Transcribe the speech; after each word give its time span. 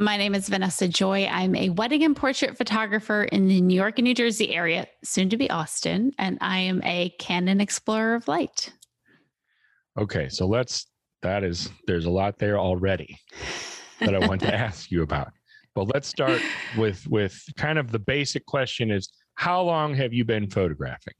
My 0.00 0.16
name 0.16 0.34
is 0.34 0.48
Vanessa 0.48 0.88
Joy. 0.88 1.26
I'm 1.26 1.54
a 1.54 1.68
wedding 1.68 2.04
and 2.04 2.16
portrait 2.16 2.56
photographer 2.56 3.24
in 3.24 3.48
the 3.48 3.60
New 3.60 3.74
York 3.74 3.98
and 3.98 4.04
New 4.04 4.14
Jersey 4.14 4.54
area, 4.54 4.86
soon 5.04 5.28
to 5.28 5.36
be 5.36 5.50
Austin, 5.50 6.12
and 6.16 6.38
I 6.40 6.56
am 6.56 6.82
a 6.84 7.10
Canon 7.18 7.60
Explorer 7.60 8.14
of 8.14 8.26
Light. 8.26 8.72
Okay, 9.98 10.30
so 10.30 10.46
let's, 10.46 10.86
that 11.20 11.44
is, 11.44 11.68
there's 11.86 12.06
a 12.06 12.10
lot 12.10 12.38
there 12.38 12.58
already 12.58 13.18
that 13.98 14.14
I 14.14 14.26
want 14.26 14.40
to 14.40 14.54
ask 14.58 14.90
you 14.90 15.02
about. 15.02 15.32
But 15.74 15.92
let's 15.92 16.08
start 16.08 16.40
with 16.78 17.06
with 17.06 17.38
kind 17.58 17.78
of 17.78 17.92
the 17.92 17.98
basic 17.98 18.46
question 18.46 18.90
is 18.90 19.12
how 19.34 19.60
long 19.60 19.94
have 19.96 20.14
you 20.14 20.24
been 20.24 20.48
photographing? 20.48 21.14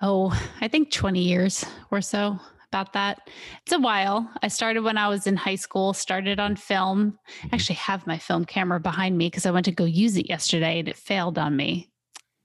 Oh, 0.00 0.32
I 0.62 0.68
think 0.68 0.90
20 0.92 1.20
years 1.20 1.62
or 1.90 2.00
so 2.00 2.40
about 2.70 2.92
that. 2.92 3.28
It's 3.64 3.72
a 3.72 3.78
while. 3.78 4.30
I 4.42 4.48
started 4.48 4.82
when 4.82 4.98
I 4.98 5.08
was 5.08 5.26
in 5.26 5.36
high 5.36 5.54
school, 5.56 5.92
started 5.92 6.38
on 6.38 6.56
film. 6.56 7.18
I 7.26 7.46
Mm-hmm. 7.46 7.54
actually 7.54 7.76
have 7.76 8.06
my 8.06 8.18
film 8.18 8.44
camera 8.44 8.80
behind 8.80 9.16
me 9.16 9.26
because 9.26 9.46
I 9.46 9.50
went 9.50 9.64
to 9.66 9.72
go 9.72 9.84
use 9.84 10.16
it 10.16 10.28
yesterday 10.28 10.78
and 10.80 10.88
it 10.88 10.96
failed 10.96 11.38
on 11.38 11.56
me. 11.56 11.88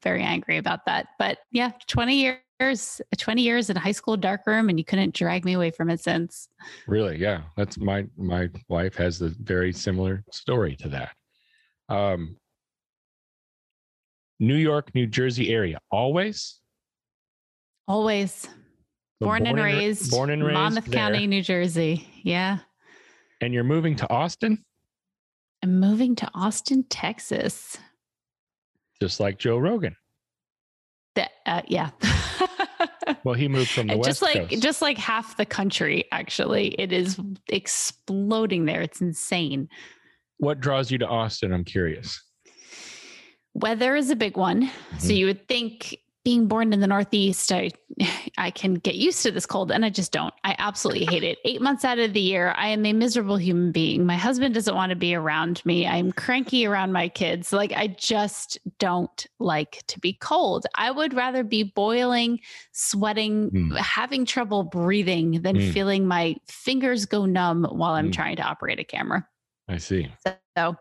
Very 0.01 0.21
angry 0.23 0.57
about 0.57 0.85
that. 0.85 1.07
But 1.19 1.39
yeah, 1.51 1.71
20 1.87 2.37
years, 2.59 3.01
20 3.17 3.41
years 3.41 3.69
in 3.69 3.77
a 3.77 3.79
high 3.79 3.91
school 3.93 4.17
darkroom 4.17 4.69
and 4.69 4.77
you 4.77 4.85
couldn't 4.85 5.13
drag 5.15 5.45
me 5.45 5.53
away 5.53 5.71
from 5.71 5.89
it 5.89 5.99
since. 6.01 6.47
Really? 6.87 7.17
Yeah. 7.17 7.41
That's 7.57 7.77
my 7.77 8.05
my 8.17 8.49
wife 8.69 8.95
has 8.95 9.21
a 9.21 9.29
very 9.41 9.73
similar 9.73 10.23
story 10.31 10.75
to 10.77 10.89
that. 10.89 11.15
Um 11.89 12.37
New 14.39 14.55
York, 14.55 14.93
New 14.93 15.07
Jersey 15.07 15.53
area. 15.53 15.79
Always? 15.91 16.59
Always 17.87 18.47
So 19.23 19.27
born, 19.29 19.47
and 19.47 19.57
raised, 19.57 20.11
born 20.11 20.29
and 20.29 20.43
raised 20.43 20.53
Monmouth 20.53 20.85
there. 20.85 20.93
County, 20.99 21.27
New 21.27 21.41
Jersey. 21.41 22.07
Yeah. 22.23 22.59
And 23.41 23.53
you're 23.53 23.63
moving 23.63 23.95
to 23.97 24.09
Austin, 24.09 24.63
I'm 25.63 25.79
moving 25.79 26.15
to 26.17 26.29
Austin, 26.33 26.83
Texas. 26.89 27.77
just 29.01 29.19
like 29.19 29.37
Joe 29.39 29.57
Rogan. 29.57 29.95
That, 31.15 31.31
uh, 31.45 31.61
yeah. 31.67 31.91
Well, 33.25 33.35
he 33.35 33.47
moved 33.47 33.69
from 33.69 33.87
the 33.87 33.93
And 33.93 33.99
West 34.01 34.09
just 34.09 34.21
like 34.21 34.49
Coast. 34.49 34.61
just 34.63 34.81
like 34.81 34.97
half 34.97 35.37
the 35.37 35.45
country 35.45 36.05
actually 36.11 36.69
it 36.79 36.91
is 36.91 37.19
exploding 37.47 38.65
there 38.65 38.81
it's 38.81 39.01
insane 39.01 39.67
what 40.37 40.59
draws 40.59 40.89
you 40.91 40.97
to 40.99 41.07
Austin? 41.07 41.53
I'm 41.53 41.63
curious. 41.63 42.21
weather 43.53 43.95
is 43.95 44.09
a 44.09 44.15
big 44.15 44.35
one 44.37 44.69
so 44.99 45.09
Mhm. 45.09 45.17
you 45.17 45.25
would 45.27 45.47
think 45.47 45.97
being 46.23 46.47
born 46.47 46.71
in 46.71 46.79
the 46.79 46.87
northeast 46.87 47.51
i 47.51 47.69
i 48.37 48.49
can 48.49 48.75
get 48.75 48.95
used 48.95 49.21
to 49.23 49.31
this 49.31 49.45
cold 49.45 49.71
and 49.71 49.83
i 49.83 49.89
just 49.89 50.11
don't 50.11 50.33
i 50.43 50.55
absolutely 50.57 51.05
hate 51.05 51.23
it 51.23 51.37
eight 51.43 51.61
months 51.61 51.83
out 51.83 51.99
of 51.99 52.13
the 52.13 52.19
year 52.19 52.53
i 52.57 52.67
am 52.67 52.85
a 52.85 52.93
miserable 52.93 53.35
human 53.37 53.71
being 53.71 54.05
my 54.05 54.15
husband 54.15 54.53
doesn't 54.53 54.75
want 54.75 54.89
to 54.89 54.95
be 54.95 55.13
around 55.13 55.63
me 55.65 55.85
i'm 55.85 56.11
cranky 56.13 56.65
around 56.65 56.91
my 56.93 57.09
kids 57.09 57.51
like 57.51 57.73
i 57.73 57.87
just 57.87 58.57
don't 58.79 59.27
like 59.39 59.83
to 59.87 59.99
be 59.99 60.13
cold 60.13 60.65
i 60.75 60.89
would 60.89 61.13
rather 61.13 61.43
be 61.43 61.63
boiling 61.63 62.39
sweating 62.71 63.49
Mm. 63.51 63.77
having 63.77 64.25
trouble 64.25 64.63
breathing 64.63 65.41
than 65.41 65.57
Mm. 65.57 65.73
feeling 65.73 66.07
my 66.07 66.35
fingers 66.47 67.05
go 67.05 67.25
numb 67.25 67.65
while 67.65 67.93
i'm 67.93 68.09
Mm. 68.09 68.13
trying 68.13 68.35
to 68.37 68.43
operate 68.43 68.79
a 68.79 68.83
camera 68.83 69.27
I 69.67 69.77
see. 69.77 70.09
so 70.57 70.75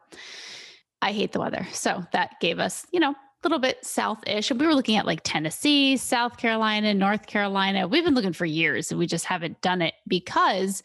I 1.00 1.12
hate 1.12 1.32
the 1.32 1.40
weather. 1.40 1.66
So 1.72 2.04
that 2.12 2.38
gave 2.40 2.58
us, 2.60 2.86
you 2.92 3.00
know, 3.00 3.14
little 3.42 3.58
bit 3.58 3.84
south-ish. 3.84 4.50
And 4.50 4.60
we 4.60 4.66
were 4.66 4.74
looking 4.74 4.96
at 4.96 5.06
like 5.06 5.20
Tennessee, 5.24 5.96
South 5.96 6.36
Carolina, 6.36 6.94
North 6.94 7.26
Carolina. 7.26 7.88
We've 7.88 8.04
been 8.04 8.14
looking 8.14 8.32
for 8.32 8.44
years 8.46 8.90
and 8.90 8.98
we 8.98 9.06
just 9.06 9.24
haven't 9.24 9.60
done 9.60 9.82
it 9.82 9.94
because 10.06 10.82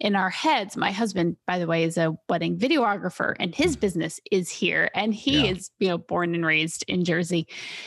in 0.00 0.16
our 0.16 0.30
heads, 0.30 0.76
my 0.76 0.90
husband, 0.90 1.36
by 1.46 1.58
the 1.58 1.66
way, 1.66 1.84
is 1.84 1.96
a 1.96 2.16
wedding 2.28 2.58
videographer 2.58 3.34
and 3.38 3.54
his 3.54 3.76
mm. 3.76 3.80
business 3.80 4.20
is 4.30 4.50
here. 4.50 4.90
And 4.94 5.14
he 5.14 5.44
Yeah. 5.44 5.52
is, 5.52 5.70
you 5.78 5.88
know, 5.88 5.98
born 5.98 6.34
and 6.34 6.44
raised 6.44 6.84
in 6.88 7.04
Jersey. 7.04 7.46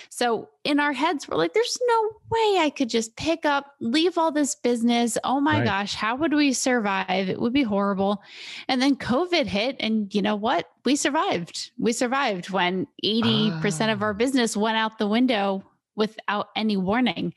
So 0.10 0.50
in 0.64 0.80
our 0.80 0.94
heads, 0.94 1.28
we're 1.28 1.38
like, 1.38 1.54
there's 1.54 1.78
no 1.88 2.10
way 2.30 2.58
I 2.62 2.72
could 2.76 2.90
just 2.90 3.16
pick 3.18 3.46
up, 3.46 3.74
leave 3.82 4.18
all 4.18 4.32
this 4.32 4.56
business. 4.56 5.18
Oh 5.24 5.42
my 5.42 5.58
Right. 5.58 5.66
gosh, 5.66 5.96
how 5.96 6.16
would 6.16 6.34
we 6.34 6.54
survive? 6.54 7.30
It 7.30 7.40
would 7.42 7.54
be 7.54 7.64
horrible. 7.64 8.22
And 8.68 8.82
then 8.82 8.96
COVID 8.96 9.46
hit, 9.48 9.76
and 9.80 10.14
you 10.14 10.22
know 10.22 10.36
what? 10.36 10.70
We 10.86 10.96
survived. 10.96 11.72
We 11.80 11.94
survived 11.94 12.50
when 12.50 12.88
80% 13.04 13.92
of 13.94 14.02
Ah. 14.02 14.06
our 14.06 14.14
business 14.14 14.58
went 14.58 14.78
out 14.78 14.98
the 14.98 15.08
window 15.08 15.64
without 15.96 16.48
any 16.56 16.76
warning. 16.78 17.34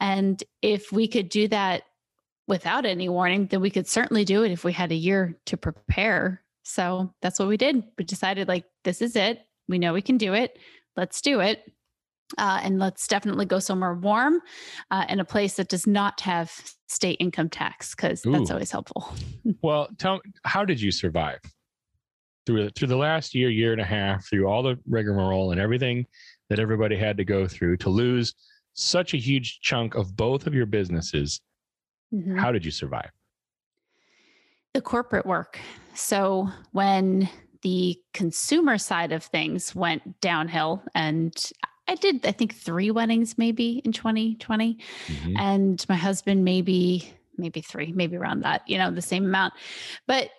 And 0.00 0.42
if 0.62 0.90
we 0.92 1.06
could 1.08 1.28
do 1.28 1.48
that 1.48 1.82
without 2.46 2.86
any 2.86 3.08
warning, 3.08 3.46
then 3.46 3.60
we 3.60 3.70
could 3.70 3.86
certainly 3.86 4.24
do 4.24 4.42
it 4.42 4.50
if 4.50 4.64
we 4.64 4.72
had 4.72 4.90
a 4.90 4.96
year 4.96 5.38
to 5.46 5.56
prepare. 5.56 6.42
So 6.64 7.12
that's 7.22 7.38
what 7.38 7.48
we 7.48 7.56
did. 7.56 7.82
We 7.98 8.04
decided, 8.04 8.48
like, 8.48 8.64
this 8.84 9.00
is 9.02 9.14
it. 9.16 9.40
We 9.68 9.78
know 9.78 9.92
we 9.92 10.02
can 10.02 10.16
do 10.16 10.34
it. 10.34 10.58
Let's 10.96 11.20
do 11.20 11.40
it. 11.40 11.62
Uh, 12.36 12.60
and 12.62 12.78
let's 12.78 13.06
definitely 13.06 13.46
go 13.46 13.58
somewhere 13.58 13.94
warm 13.94 14.40
uh, 14.90 15.06
in 15.08 15.18
a 15.20 15.24
place 15.24 15.54
that 15.54 15.68
does 15.68 15.86
not 15.86 16.20
have 16.20 16.52
state 16.86 17.16
income 17.20 17.48
tax 17.48 17.94
because 17.94 18.20
that's 18.22 18.50
always 18.50 18.70
helpful. 18.70 19.12
Well, 19.62 19.88
tell 19.98 20.20
how 20.44 20.64
did 20.66 20.78
you 20.80 20.90
survive 20.90 21.40
through 22.48 22.70
through 22.70 22.88
the 22.88 22.96
last 22.96 23.34
year, 23.34 23.50
year 23.50 23.72
and 23.72 23.80
a 23.80 23.84
half, 23.84 24.26
through 24.26 24.46
all 24.46 24.62
the 24.62 24.78
rigmarole 24.88 25.52
and 25.52 25.60
everything 25.60 26.06
that 26.48 26.58
everybody 26.58 26.96
had 26.96 27.18
to 27.18 27.24
go 27.24 27.46
through 27.46 27.76
to 27.76 27.90
lose 27.90 28.34
such 28.72 29.12
a 29.12 29.18
huge 29.18 29.60
chunk 29.60 29.94
of 29.94 30.16
both 30.16 30.46
of 30.46 30.54
your 30.54 30.64
businesses? 30.64 31.42
Mhm. 32.12 32.38
How 32.40 32.50
did 32.50 32.64
you 32.64 32.70
survive? 32.72 33.10
the 34.74 34.82
corporate 34.82 35.26
work. 35.26 35.58
So 35.94 36.50
when 36.72 37.28
the 37.62 37.98
consumer 38.12 38.78
side 38.78 39.10
of 39.12 39.24
things 39.24 39.74
went 39.74 40.20
downhill, 40.20 40.84
and 40.94 41.34
I 41.88 41.96
did, 41.96 42.24
I 42.24 42.32
think, 42.32 42.54
three 42.54 42.90
weddings 42.92 43.38
maybe 43.38 43.80
in 43.84 43.92
2020, 43.92 44.78
Mhm. 45.06 45.38
and 45.38 45.84
my 45.88 45.96
husband 45.96 46.44
maybe, 46.44 47.12
maybe 47.38 47.60
three, 47.60 47.92
maybe 47.92 48.16
around 48.16 48.42
that, 48.42 48.62
you 48.68 48.78
know, 48.78 48.90
the 48.92 49.02
same 49.02 49.24
amount. 49.24 49.54
But 50.06 50.30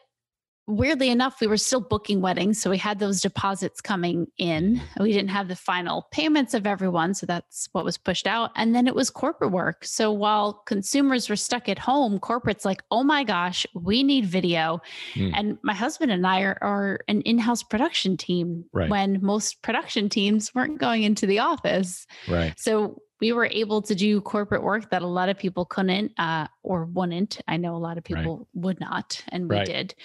weirdly 0.69 1.09
enough, 1.09 1.41
we 1.41 1.47
were 1.47 1.57
still 1.57 1.81
booking 1.81 2.22
weddings. 2.22 2.62
So 2.62 2.69
we 2.69 2.78
had 2.78 3.00
those 3.00 3.22
deposits 3.22 3.81
coming 3.81 4.28
in. 4.38 4.81
We 5.00 5.12
didn't 5.12 5.30
have 5.30 5.47
the 5.47 5.56
final 5.56 6.07
payments 6.12 6.53
of 6.53 6.68
everyone. 6.68 7.16
So 7.16 7.25
that's 7.25 7.68
what 7.72 7.84
was 7.84 7.97
pushed 7.97 8.28
out. 8.28 8.52
And 8.56 8.75
then 8.75 8.88
it 8.88 8.94
was 8.96 9.09
corporate 9.09 9.52
work. 9.52 9.84
So 9.84 10.12
while 10.12 10.53
consumers 10.66 11.28
were 11.28 11.35
stuck 11.35 11.68
at 11.68 11.79
home, 11.79 12.19
corporate's 12.19 12.66
like, 12.66 12.84
oh 12.91 13.03
my 13.03 13.24
gosh, 13.24 13.66
we 13.74 14.03
need 14.03 14.25
video. 14.25 14.79
Mm. 15.16 15.31
And 15.35 15.58
my 15.63 15.74
husband 15.74 16.12
and 16.12 16.25
I 16.25 16.41
are, 16.41 16.58
are 16.62 17.00
an 17.08 17.22
in 17.22 17.40
house 17.40 17.63
production 17.63 18.16
team 18.16 18.66
Right. 18.72 18.90
when 18.90 19.19
most 19.24 19.62
production 19.63 20.09
teams 20.09 20.53
weren't 20.53 20.79
going 20.79 21.03
into 21.03 21.25
the 21.25 21.40
office. 21.40 22.05
Right. 22.28 22.53
So 22.59 23.02
we 23.19 23.31
were 23.33 23.45
able 23.45 23.81
to 23.81 23.95
do 23.95 24.21
corporate 24.21 24.63
work 24.63 24.89
that 24.91 25.01
a 25.01 25.07
lot 25.07 25.29
of 25.29 25.37
people 25.37 25.66
couldn't 25.66 26.13
uh, 26.17 26.47
or 26.63 26.85
wouldn't. 26.85 27.39
I 27.47 27.57
know 27.57 27.75
a 27.75 27.77
lot 27.77 27.97
of 27.97 28.03
Right. 28.09 28.17
people 28.17 28.47
would 28.53 28.79
not, 28.79 29.23
and 29.29 29.49
we 29.49 29.57
Right. 29.57 29.66
did. 29.66 29.95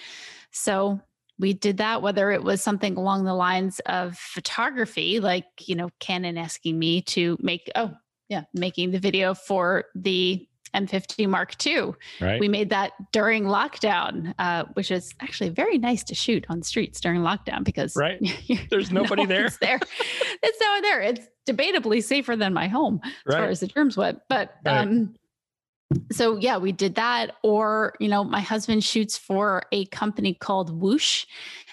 So 0.51 1.01
we 1.39 1.53
did 1.53 1.79
that, 1.79 2.03
whether 2.03 2.31
it 2.31 2.43
was 2.43 2.63
something 2.63 2.97
along 2.97 3.25
the 3.25 3.35
lines 3.35 3.81
of 3.87 4.17
photography, 4.17 5.21
like, 5.21 5.47
you 5.61 5.75
know, 5.75 5.91
Canon 5.99 6.39
asking 6.39 6.79
me 6.79 7.03
to 7.03 7.37
make, 7.41 7.71
oh, 7.75 7.93
yeah, 8.29 8.45
making 8.53 8.91
the 8.93 9.01
video 9.01 9.35
for 9.35 9.87
the 9.95 10.49
M50 10.75 11.29
Mark 11.29 11.55
II. 11.67 11.93
Right. 12.21 12.41
We 12.41 12.49
made 12.49 12.71
that 12.71 12.93
during 13.13 13.45
lockdown, 13.45 14.35
uh, 14.39 14.65
which 14.75 14.91
is 14.91 15.15
actually 15.21 15.51
very 15.51 15.79
nice 15.79 16.03
to 16.05 16.15
shoot 16.15 16.45
on 16.49 16.63
streets 16.63 17.01
during 17.01 17.21
lockdown 17.21 17.65
because 17.65 17.97
Right. 17.97 18.19
There's 18.71 18.91
nobody 18.91 19.25
there. 19.27 19.49
there. 19.61 19.81
it's 20.43 20.61
no 20.61 20.71
one 20.73 20.83
there. 20.83 21.01
It's 21.03 21.27
debatably 21.49 22.03
safer 22.03 22.37
than 22.37 22.53
my 22.53 22.67
home 22.69 23.01
as 23.29 23.35
far 23.35 23.45
as 23.47 23.61
the 23.61 23.67
germs 23.67 23.97
went. 23.97 24.19
But 24.29 24.55
Right. 24.65 24.79
um, 24.79 25.15
so 26.11 26.37
yeah, 26.39 26.57
we 26.59 26.73
did 26.73 26.95
that. 26.97 27.37
Or 27.43 27.95
you 28.01 28.09
know, 28.09 28.25
my 28.25 28.41
husband 28.41 28.83
shoots 28.83 29.17
for 29.17 29.63
a 29.73 29.85
company 29.87 30.35
called 30.35 30.71
Whoosh 30.81 31.27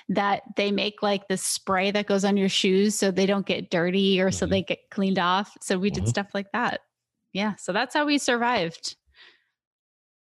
that 0.10 0.42
they 0.58 0.72
make 0.72 1.02
like 1.02 1.28
this 1.30 1.42
spray 1.42 1.90
that 1.92 2.06
goes 2.06 2.26
on 2.26 2.36
your 2.36 2.50
shoes 2.50 2.96
so 3.00 3.12
they 3.12 3.26
don't 3.26 3.46
get 3.46 3.72
dirty 3.72 4.20
or 4.20 4.30
so 4.30 4.46
Mhm. 4.46 4.50
they 4.50 4.62
get 4.64 4.80
cleaned 4.90 5.18
off. 5.20 5.56
So 5.62 5.78
we 5.80 5.90
did 5.90 6.04
Mhm. 6.04 6.10
stuff 6.10 6.28
like 6.34 6.52
that. 6.52 6.82
Yeah. 7.34 7.56
So 7.56 7.72
that's 7.74 7.94
how 7.94 8.06
we 8.06 8.18
survived. 8.18 8.96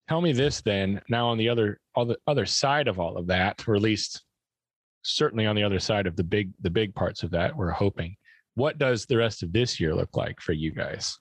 tell 0.08 0.22
me 0.22 0.32
this 0.34 0.62
then. 0.62 1.02
Now 1.10 1.28
on 1.28 1.38
the 1.38 1.50
other 1.50 1.80
all 1.96 2.06
the 2.06 2.18
other 2.28 2.46
side 2.46 2.88
of 2.88 3.00
all 3.00 3.18
of 3.18 3.28
that, 3.28 3.68
or 3.68 3.76
at 3.76 3.82
least 3.82 4.24
certainly 5.04 5.46
on 5.46 5.56
the 5.56 5.64
other 5.64 5.80
side 5.80 6.08
of 6.08 6.16
the 6.16 6.24
big 6.24 6.52
the 6.62 6.70
big 6.70 6.94
parts 6.96 7.24
of 7.24 7.32
that, 7.32 7.56
we're 7.56 7.72
hoping. 7.72 8.16
What 8.56 8.78
does 8.78 9.06
the 9.06 9.18
rest 9.18 9.44
of 9.44 9.52
this 9.52 9.80
year 9.80 9.94
look 9.94 10.16
like 10.16 10.40
for 10.40 10.54
you 10.54 10.72
guys? 10.72 11.18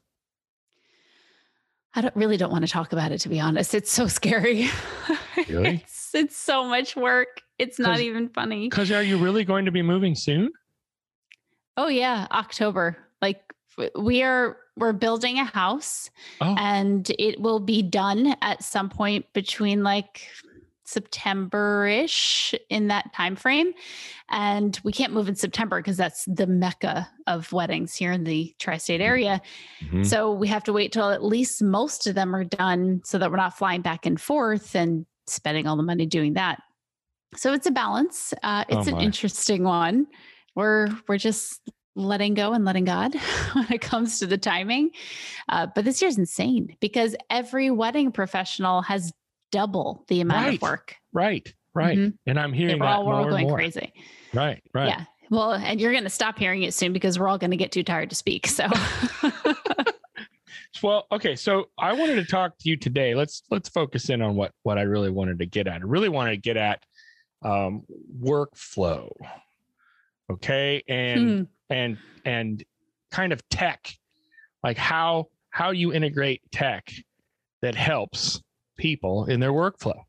I 1.97 2.01
don't 2.01 2.15
really 2.17 2.37
don't 2.37 2.51
want 2.51 2.65
to 2.65 2.71
talk 2.71 2.93
about 2.93 3.13
it 3.13 3.19
to 3.19 3.29
be 3.29 3.41
honest. 3.41 3.75
It's 3.75 3.91
so 3.91 4.07
scary. 4.07 4.69
Really? 5.49 5.83
it's, 5.85 6.15
it's 6.15 6.37
so 6.37 6.65
much 6.65 6.95
work. 6.95 7.43
It's 7.59 7.81
not 7.81 7.99
even 7.99 8.29
funny. 8.29 8.69
Because 8.69 8.93
are 8.93 9.03
you 9.03 9.19
really 9.19 9.45
going 9.45 9.65
to 9.65 9.73
be 9.73 9.83
moving 9.83 10.15
soon? 10.15 10.53
Oh 11.77 11.89
yeah, 11.89 12.29
October. 12.31 12.97
Like 13.21 13.43
we 13.99 14.23
are 14.23 14.57
we're 14.77 14.93
building 14.93 15.39
a 15.39 15.45
house 15.45 16.11
Oh, 16.41 16.55
and 16.59 17.09
it 17.19 17.41
will 17.41 17.61
be 17.61 17.83
done 17.83 18.35
at 18.43 18.63
some 18.63 18.89
point 18.89 19.25
between 19.33 19.83
like 19.83 20.29
September-ish 20.87 22.55
in 22.69 22.89
that 22.89 23.13
time 23.15 23.37
frame. 23.37 23.73
And 24.29 24.79
we 24.85 24.93
can't 24.93 25.13
move 25.13 25.29
in 25.29 25.35
September 25.35 25.79
because 25.79 25.97
that's 25.97 26.25
the 26.27 26.47
mecca 26.47 27.09
of 27.27 27.53
weddings 27.53 27.95
here 27.95 28.13
in 28.13 28.25
the 28.25 28.55
tri-state 28.59 29.01
area. 29.01 29.41
mhm. 29.83 30.05
So 30.05 30.33
we 30.33 30.49
have 30.49 30.65
to 30.65 30.73
wait 30.73 30.93
till 30.93 31.11
at 31.11 31.25
least 31.25 31.63
most 31.63 32.07
of 32.07 32.15
them 32.15 32.35
are 32.35 32.45
done 32.45 33.01
so 33.05 33.19
that 33.19 33.31
we're 33.31 33.37
not 33.37 33.57
flying 33.57 33.81
back 33.81 34.07
and 34.07 34.21
forth 34.21 34.75
and 34.75 35.07
spending 35.27 35.67
all 35.67 35.77
the 35.77 35.83
money 35.83 36.07
doing 36.07 36.35
that. 36.35 36.61
So 37.37 37.53
it's 37.53 37.67
a 37.67 37.71
balance. 37.71 38.35
Uh, 38.43 38.65
Oh 38.71 38.79
it's 38.79 38.89
an 38.89 39.01
interesting 39.01 39.65
one. 39.65 40.07
We're 40.55 40.89
we're 41.09 41.19
just 41.19 41.61
letting 41.97 42.35
go 42.35 42.53
and 42.53 42.65
letting 42.65 42.85
God 42.85 43.15
when 43.53 43.73
it 43.73 43.81
comes 43.81 44.19
to 44.19 44.27
the 44.27 44.39
timing. 44.39 44.91
Uh, 45.49 45.67
but 45.75 45.85
this 45.85 46.01
year's 46.03 46.19
insane 46.19 46.77
because 46.81 47.15
every 47.31 47.71
wedding 47.71 48.11
professional 48.13 48.83
has 48.83 49.13
double 49.53 50.05
the 50.09 50.21
amount 50.21 50.47
Right. 50.47 50.55
of 50.57 50.63
work. 50.63 50.97
right, 51.13 51.55
right. 51.75 51.97
Mhm. 51.99 52.15
And 52.27 52.39
I'm 52.41 52.53
hearing 52.53 52.79
we're 52.81 52.87
that 52.87 52.97
all 52.97 53.07
we're 53.07 53.15
all 53.15 53.23
and 53.23 53.31
going 53.31 53.47
more. 53.47 53.57
crazy. 53.57 53.93
Right, 54.33 54.63
right. 54.75 54.89
Yeah. 54.89 55.05
Well, 55.31 55.53
and 55.53 55.81
you're 55.81 55.93
going 55.93 56.05
to 56.05 56.11
stop 56.11 56.39
hearing 56.39 56.65
it 56.65 56.75
soon 56.75 56.93
because 56.93 57.19
we're 57.19 57.29
all 57.29 57.39
going 57.39 57.51
to 57.53 57.57
get 57.57 57.73
too 57.73 57.83
tired 57.83 58.11
to 58.11 58.17
speak. 58.17 58.47
So. 58.47 58.67
Well, 60.83 61.07
okay. 61.13 61.35
So 61.37 61.67
I 61.79 61.93
wanted 61.95 62.17
to 62.17 62.25
talk 62.25 62.59
to 62.59 62.69
you 62.69 62.77
today. 62.77 63.15
Let's 63.15 63.43
let's 63.51 63.69
focus 63.71 64.11
in 64.11 64.21
on 64.21 64.35
what 64.35 64.51
what 64.65 64.77
I 64.77 64.83
really 64.83 65.09
wanted 65.11 65.39
to 65.39 65.47
get 65.47 65.67
at. 65.67 65.81
I 65.81 65.85
really 65.85 66.09
wanted 66.11 66.33
to 66.33 66.37
get 66.39 66.57
at 66.59 66.83
um, 67.43 67.85
workflow. 68.21 69.09
Okay, 70.31 70.83
and 70.89 71.21
Hmm. 71.31 71.43
And 71.71 71.99
and 72.25 72.65
kind 73.11 73.33
of 73.33 73.47
tech, 73.49 73.89
like 74.63 74.77
how 74.77 75.27
how 75.51 75.71
you 75.71 75.93
integrate 75.93 76.43
tech 76.53 76.91
that 77.63 77.75
helps 77.75 78.43
people 78.77 79.27
in 79.27 79.41
their 79.41 79.53
workflow. 79.53 80.03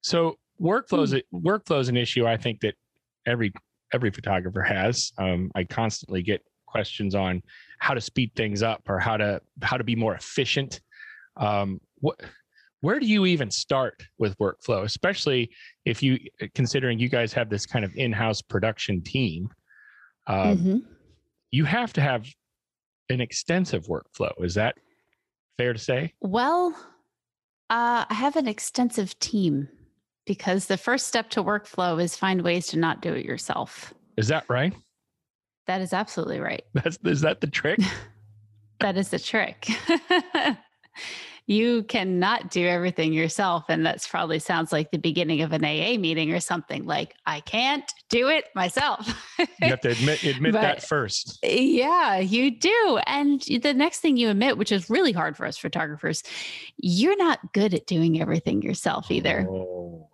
So 0.00 0.38
workflows 0.60 1.04
is 1.04 1.14
a, 1.14 1.22
workflow 1.34 1.80
is 1.80 1.88
an 1.88 1.96
issue 1.96 2.26
I 2.26 2.36
think 2.36 2.60
that 2.60 2.74
every 3.26 3.52
every 3.92 4.10
photographer 4.10 4.62
has. 4.62 5.12
Um, 5.18 5.50
I 5.54 5.64
constantly 5.64 6.22
get 6.22 6.42
questions 6.66 7.14
on 7.14 7.42
how 7.78 7.94
to 7.94 8.00
speed 8.00 8.32
things 8.34 8.62
up 8.62 8.82
or 8.88 8.98
how 8.98 9.16
to 9.16 9.40
how 9.62 9.76
to 9.76 9.84
be 9.84 9.96
more 9.96 10.14
efficient. 10.14 10.80
Um, 11.36 11.80
what 12.00 12.20
where 12.80 13.00
do 13.00 13.06
you 13.06 13.24
even 13.24 13.50
start 13.50 14.02
with 14.18 14.36
workflow, 14.38 14.84
especially 14.84 15.50
if 15.86 16.02
you 16.02 16.18
considering 16.54 16.98
you 16.98 17.08
guys 17.08 17.32
have 17.32 17.48
this 17.48 17.64
kind 17.64 17.84
of 17.84 17.94
in-house 17.96 18.42
production 18.42 19.00
team? 19.02 19.48
Um, 20.26 20.58
Mhm. 20.58 20.82
You 21.50 21.64
have 21.64 21.92
to 21.94 22.00
have 22.00 22.26
an 23.08 23.20
extensive 23.20 23.86
workflow. 23.86 24.32
Is 24.42 24.54
that 24.54 24.76
fair 25.56 25.72
to 25.72 25.78
say? 25.78 26.14
Well, 26.20 26.72
uh, 27.70 28.04
I 28.08 28.14
have 28.14 28.36
an 28.36 28.48
extensive 28.48 29.18
team 29.18 29.68
because 30.26 30.66
the 30.66 30.76
first 30.76 31.06
step 31.06 31.30
to 31.30 31.42
workflow 31.44 32.02
is 32.02 32.16
find 32.16 32.42
ways 32.42 32.66
to 32.68 32.78
not 32.78 33.02
do 33.02 33.12
it 33.12 33.24
yourself. 33.24 33.92
Is 34.16 34.28
that 34.28 34.44
right? 34.48 34.74
That 35.66 35.80
is 35.80 35.92
absolutely 35.92 36.40
right. 36.40 36.64
That's 36.74 36.98
is 37.04 37.20
that 37.22 37.40
the 37.40 37.46
trick? 37.46 37.78
That 38.80 38.96
is 38.98 39.08
the 39.08 39.18
trick. 39.20 39.68
you 41.46 41.82
cannot 41.84 42.50
do 42.50 42.66
everything 42.66 43.12
yourself. 43.12 43.64
And 43.68 43.84
that's 43.84 44.08
probably 44.08 44.38
sounds 44.38 44.72
like 44.72 44.90
the 44.90 44.98
beginning 44.98 45.42
of 45.42 45.52
an 45.52 45.64
AA 45.64 45.98
meeting 45.98 46.32
or 46.32 46.40
something 46.40 46.86
like, 46.86 47.14
I 47.26 47.40
can't 47.40 47.90
do 48.08 48.28
it 48.28 48.46
myself. 48.54 49.08
You 49.60 49.70
have 49.70 49.80
to 49.80 49.90
admit 49.90 50.22
admit 50.24 50.52
that 50.52 50.82
first. 50.82 51.38
Yeah, 51.42 52.18
you 52.18 52.50
do. 52.50 53.00
And 53.06 53.40
the 53.40 53.72
next 53.74 54.00
thing 54.00 54.16
you 54.16 54.28
admit, 54.28 54.58
which 54.58 54.70
is 54.70 54.90
really 54.90 55.12
hard 55.12 55.36
for 55.36 55.46
us 55.46 55.56
photographers, 55.56 56.22
you're 56.76 57.16
not 57.16 57.52
good 57.52 57.74
at 57.74 57.86
doing 57.86 58.20
everything 58.20 58.62
yourself 58.62 59.10
either. 59.10 59.46
Oh. 59.48 60.08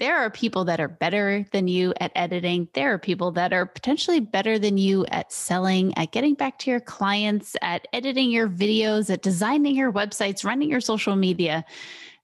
There 0.00 0.16
are 0.16 0.30
people 0.30 0.64
that 0.64 0.80
are 0.80 0.88
better 0.88 1.44
than 1.52 1.68
you 1.68 1.92
at 2.00 2.10
editing. 2.16 2.68
There 2.72 2.94
are 2.94 2.98
people 2.98 3.32
that 3.32 3.52
are 3.52 3.66
potentially 3.66 4.18
better 4.18 4.58
than 4.58 4.78
you 4.78 5.04
at 5.06 5.30
selling, 5.30 5.96
at 5.98 6.10
getting 6.10 6.32
back 6.32 6.58
to 6.60 6.70
your 6.70 6.80
clients, 6.80 7.54
at 7.60 7.86
editing 7.92 8.30
your 8.30 8.48
videos, 8.48 9.10
at 9.10 9.20
designing 9.20 9.76
your 9.76 9.92
websites, 9.92 10.42
running 10.42 10.70
your 10.70 10.80
social 10.80 11.16
media, 11.16 11.66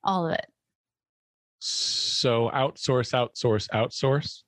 all 0.03 0.25
of 0.25 0.33
it. 0.33 0.47
So 1.59 2.49
outsource, 2.51 3.13
outsource, 3.13 3.69
outsource. 3.69 4.41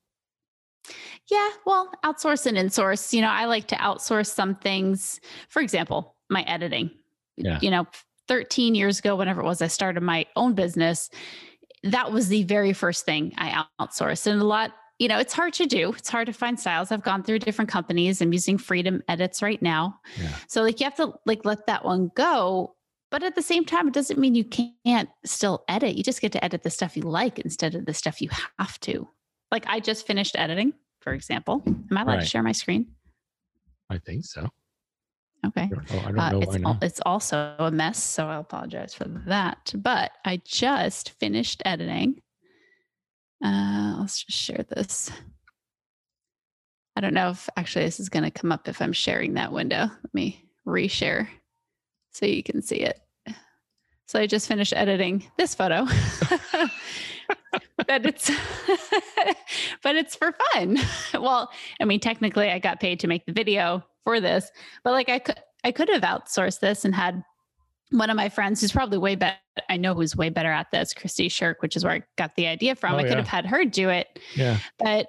Yeah, 1.30 1.50
well, 1.64 1.88
outsource 2.04 2.46
and 2.46 2.56
insource. 2.56 3.12
You 3.12 3.20
know, 3.20 3.30
I 3.30 3.44
like 3.44 3.68
to 3.68 3.76
outsource 3.76 4.34
some 4.34 4.56
things. 4.56 5.20
For 5.48 5.62
example, 5.62 6.16
my 6.28 6.42
editing. 6.42 6.90
Yeah. 7.36 7.60
You 7.62 7.70
know, 7.70 7.86
13 8.26 8.74
years 8.74 8.98
ago, 8.98 9.14
whenever 9.14 9.40
it 9.40 9.44
was 9.44 9.62
I 9.62 9.68
started 9.68 10.02
my 10.02 10.26
own 10.34 10.54
business, 10.54 11.10
that 11.84 12.12
was 12.12 12.28
the 12.28 12.42
very 12.44 12.72
first 12.72 13.04
thing 13.04 13.32
I 13.38 13.64
outsourced. 13.80 14.26
And 14.26 14.40
a 14.40 14.44
lot, 14.44 14.72
you 14.98 15.08
know, 15.08 15.18
it's 15.18 15.32
hard 15.32 15.54
to 15.54 15.66
do. 15.66 15.92
It's 15.92 16.08
hard 16.08 16.26
to 16.26 16.32
find 16.32 16.58
styles. 16.60 16.92
I've 16.92 17.02
gone 17.02 17.22
through 17.22 17.38
different 17.40 17.70
companies. 17.70 18.20
I'm 18.20 18.32
using 18.32 18.58
Freedom 18.58 19.02
Edits 19.08 19.40
right 19.42 19.60
now. 19.62 19.98
Yeah. 20.20 20.28
So 20.48 20.62
like 20.62 20.78
you 20.80 20.84
have 20.84 20.96
to 20.96 21.14
like 21.26 21.44
let 21.44 21.66
that 21.66 21.84
one 21.84 22.10
go. 22.14 22.74
But 23.10 23.22
at 23.24 23.34
the 23.34 23.42
same 23.42 23.64
time, 23.64 23.88
it 23.88 23.94
doesn't 23.94 24.20
mean 24.20 24.34
you 24.36 24.44
can't 24.44 25.08
still 25.24 25.64
edit. 25.68 25.96
You 25.96 26.04
just 26.04 26.20
get 26.20 26.30
to 26.32 26.44
edit 26.44 26.62
the 26.62 26.70
stuff 26.70 26.96
you 26.96 27.02
like 27.02 27.38
instead 27.40 27.74
of 27.74 27.84
the 27.86 27.94
stuff 27.94 28.20
you 28.22 28.28
have 28.58 28.78
to. 28.80 29.08
Like 29.50 29.64
I 29.66 29.80
just 29.80 30.06
finished 30.06 30.36
editing, 30.38 30.74
for 31.00 31.12
example. 31.12 31.62
Am 31.66 31.86
I 31.90 32.02
allowed 32.02 32.12
Right. 32.14 32.20
to 32.20 32.26
share 32.26 32.42
my 32.42 32.52
screen? 32.52 32.86
I 33.88 33.98
think 33.98 34.24
so. 34.26 34.48
Okay. 35.46 35.62
I 35.62 35.68
don't 35.68 35.90
know, 35.90 35.98
I 35.98 36.02
don't 36.10 36.18
Uh, 36.18 36.30
know 36.30 36.40
it's, 36.40 36.56
al- 36.64 36.78
it's 36.82 37.00
also 37.06 37.54
a 37.58 37.70
mess, 37.70 38.02
so 38.02 38.26
I 38.26 38.36
apologize 38.36 38.94
for 38.94 39.04
that. 39.26 39.72
But 39.74 40.12
I 40.24 40.40
just 40.44 41.10
finished 41.18 41.62
editing. 41.64 42.20
Uh, 43.42 43.96
let's 44.00 44.22
just 44.22 44.38
share 44.38 44.64
this. 44.68 45.10
I 46.96 47.00
don't 47.00 47.14
know 47.14 47.30
if 47.30 47.48
actually 47.56 47.86
this 47.86 48.00
is 48.00 48.10
going 48.10 48.24
to 48.24 48.30
come 48.30 48.52
up 48.52 48.68
if 48.68 48.82
I'm 48.82 48.92
sharing 48.92 49.34
that 49.34 49.52
window. 49.52 49.84
Let 50.02 50.14
me 50.14 50.44
reshare 50.66 51.28
so 52.10 52.26
you 52.26 52.42
can 52.42 52.60
see 52.60 52.80
it. 52.80 53.00
So 54.06 54.18
I 54.18 54.26
just 54.26 54.48
finished 54.48 54.74
editing 54.74 55.24
this 55.38 55.54
photo. 55.54 55.86
but 57.86 58.04
it's 58.04 58.28
but 59.82 59.96
it's 59.96 60.16
for 60.16 60.34
fun. 60.52 60.78
well, 61.14 61.50
I 61.80 61.84
mean 61.84 62.00
technically 62.00 62.50
I 62.50 62.58
got 62.58 62.80
paid 62.80 63.00
to 63.00 63.06
make 63.06 63.24
the 63.24 63.32
video 63.32 63.84
for 64.04 64.20
this, 64.20 64.50
but 64.84 64.92
like 64.92 65.08
I 65.08 65.18
could 65.18 65.36
I 65.64 65.72
could 65.72 65.88
have 65.88 66.02
outsourced 66.02 66.60
this 66.60 66.84
and 66.84 66.94
had 66.94 67.22
one 67.90 68.08
of 68.08 68.16
my 68.16 68.28
friends 68.28 68.60
who's 68.60 68.72
probably 68.72 68.98
way 68.98 69.14
better 69.14 69.36
I 69.68 69.76
know 69.76 69.94
who's 69.94 70.16
way 70.16 70.30
better 70.30 70.50
at 70.50 70.70
this, 70.70 70.94
Christy 70.94 71.28
Shirk, 71.28 71.60
which 71.62 71.76
is 71.76 71.84
where 71.84 71.94
I 71.94 72.02
got 72.16 72.34
the 72.36 72.46
idea 72.46 72.74
from. 72.74 72.94
Oh, 72.94 72.98
I 72.98 73.02
could 73.02 73.10
yeah. 73.10 73.16
have 73.16 73.28
had 73.28 73.46
her 73.46 73.64
do 73.64 73.88
it, 73.88 74.18
Yeah. 74.34 74.58
but 74.78 75.08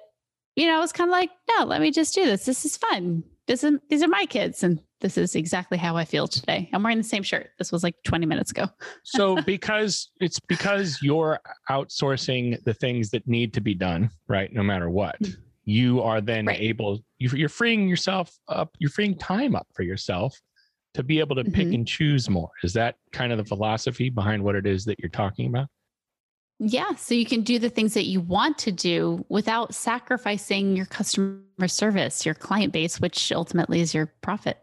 you 0.56 0.66
know, 0.66 0.76
I 0.76 0.80
was 0.80 0.92
kind 0.92 1.08
of 1.08 1.12
like, 1.12 1.30
no, 1.56 1.64
let 1.64 1.80
me 1.80 1.90
just 1.90 2.14
do 2.14 2.24
this. 2.24 2.44
This 2.44 2.64
is 2.64 2.76
fun. 2.76 3.24
This 3.46 3.64
is, 3.64 3.78
these 3.88 4.02
are 4.02 4.08
my 4.08 4.26
kids. 4.26 4.62
And 4.62 4.80
this 5.00 5.16
is 5.18 5.34
exactly 5.34 5.78
how 5.78 5.96
I 5.96 6.04
feel 6.04 6.28
today. 6.28 6.68
I'm 6.72 6.82
wearing 6.82 6.98
the 6.98 7.04
same 7.04 7.22
shirt. 7.22 7.50
This 7.58 7.72
was 7.72 7.82
like 7.82 7.94
20 8.04 8.26
minutes 8.26 8.50
ago. 8.50 8.66
So 9.02 9.40
because 9.46 10.10
it's 10.20 10.38
because 10.40 10.98
you're 11.02 11.40
outsourcing 11.70 12.62
the 12.64 12.74
things 12.74 13.10
that 13.10 13.26
need 13.26 13.54
to 13.54 13.60
be 13.60 13.74
done, 13.74 14.10
right? 14.28 14.52
No 14.52 14.62
matter 14.62 14.90
what, 14.90 15.16
hmm. 15.18 15.30
You 15.64 16.02
are 16.02 16.20
then 16.20 16.46
Right. 16.46 16.60
able. 16.60 17.04
you- 17.18 17.30
You're 17.30 17.48
freeing 17.48 17.88
yourself 17.88 18.36
up. 18.48 18.74
You're 18.78 18.90
freeing 18.90 19.16
time 19.16 19.54
up 19.54 19.68
for 19.74 19.82
yourself 19.82 20.40
to 20.94 21.02
be 21.02 21.20
able 21.20 21.36
to 21.36 21.44
pick 21.44 21.68
Mhm. 21.68 21.74
and 21.74 21.88
choose 21.88 22.28
more. 22.28 22.50
Is 22.62 22.72
that 22.74 22.96
kind 23.12 23.32
of 23.32 23.38
the 23.38 23.44
philosophy 23.44 24.10
behind 24.10 24.42
what 24.42 24.56
it 24.56 24.66
is 24.66 24.84
that 24.86 24.98
you're 24.98 25.08
talking 25.08 25.46
about? 25.46 25.68
Yeah. 26.58 26.94
So 26.96 27.14
you 27.14 27.24
can 27.24 27.42
do 27.42 27.58
the 27.58 27.70
things 27.70 27.94
that 27.94 28.04
you 28.06 28.20
want 28.20 28.58
to 28.58 28.72
do 28.72 29.24
without 29.28 29.74
sacrificing 29.74 30.76
your 30.76 30.86
customer 30.86 31.42
service, 31.66 32.26
your 32.26 32.34
client 32.34 32.72
base, 32.72 33.00
which 33.00 33.32
ultimately 33.32 33.80
is 33.80 33.94
your 33.94 34.06
profit. 34.20 34.58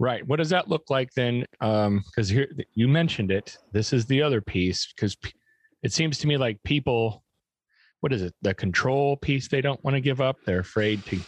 Right. 0.00 0.26
What 0.26 0.36
does 0.36 0.50
that 0.50 0.68
look 0.68 0.90
like 0.90 1.12
then? 1.14 1.44
um 1.60 2.02
Because 2.06 2.28
here 2.28 2.48
you 2.74 2.88
mentioned 2.88 3.30
it. 3.30 3.56
This 3.72 3.92
is 3.92 4.06
the 4.06 4.22
other 4.22 4.40
piece 4.40 4.92
because 4.94 5.16
it 5.82 5.92
seems 5.92 6.18
to 6.18 6.26
me 6.26 6.36
like 6.36 6.62
people, 6.64 7.24
what 8.00 8.12
is 8.12 8.22
it? 8.22 8.34
The 8.42 8.54
control 8.54 9.16
piece 9.16 9.48
they 9.48 9.60
don't 9.60 9.82
want 9.84 9.94
to 9.94 10.00
give 10.00 10.20
up. 10.20 10.36
They're 10.46 10.60
afraid 10.60 11.04
to, 11.06 11.22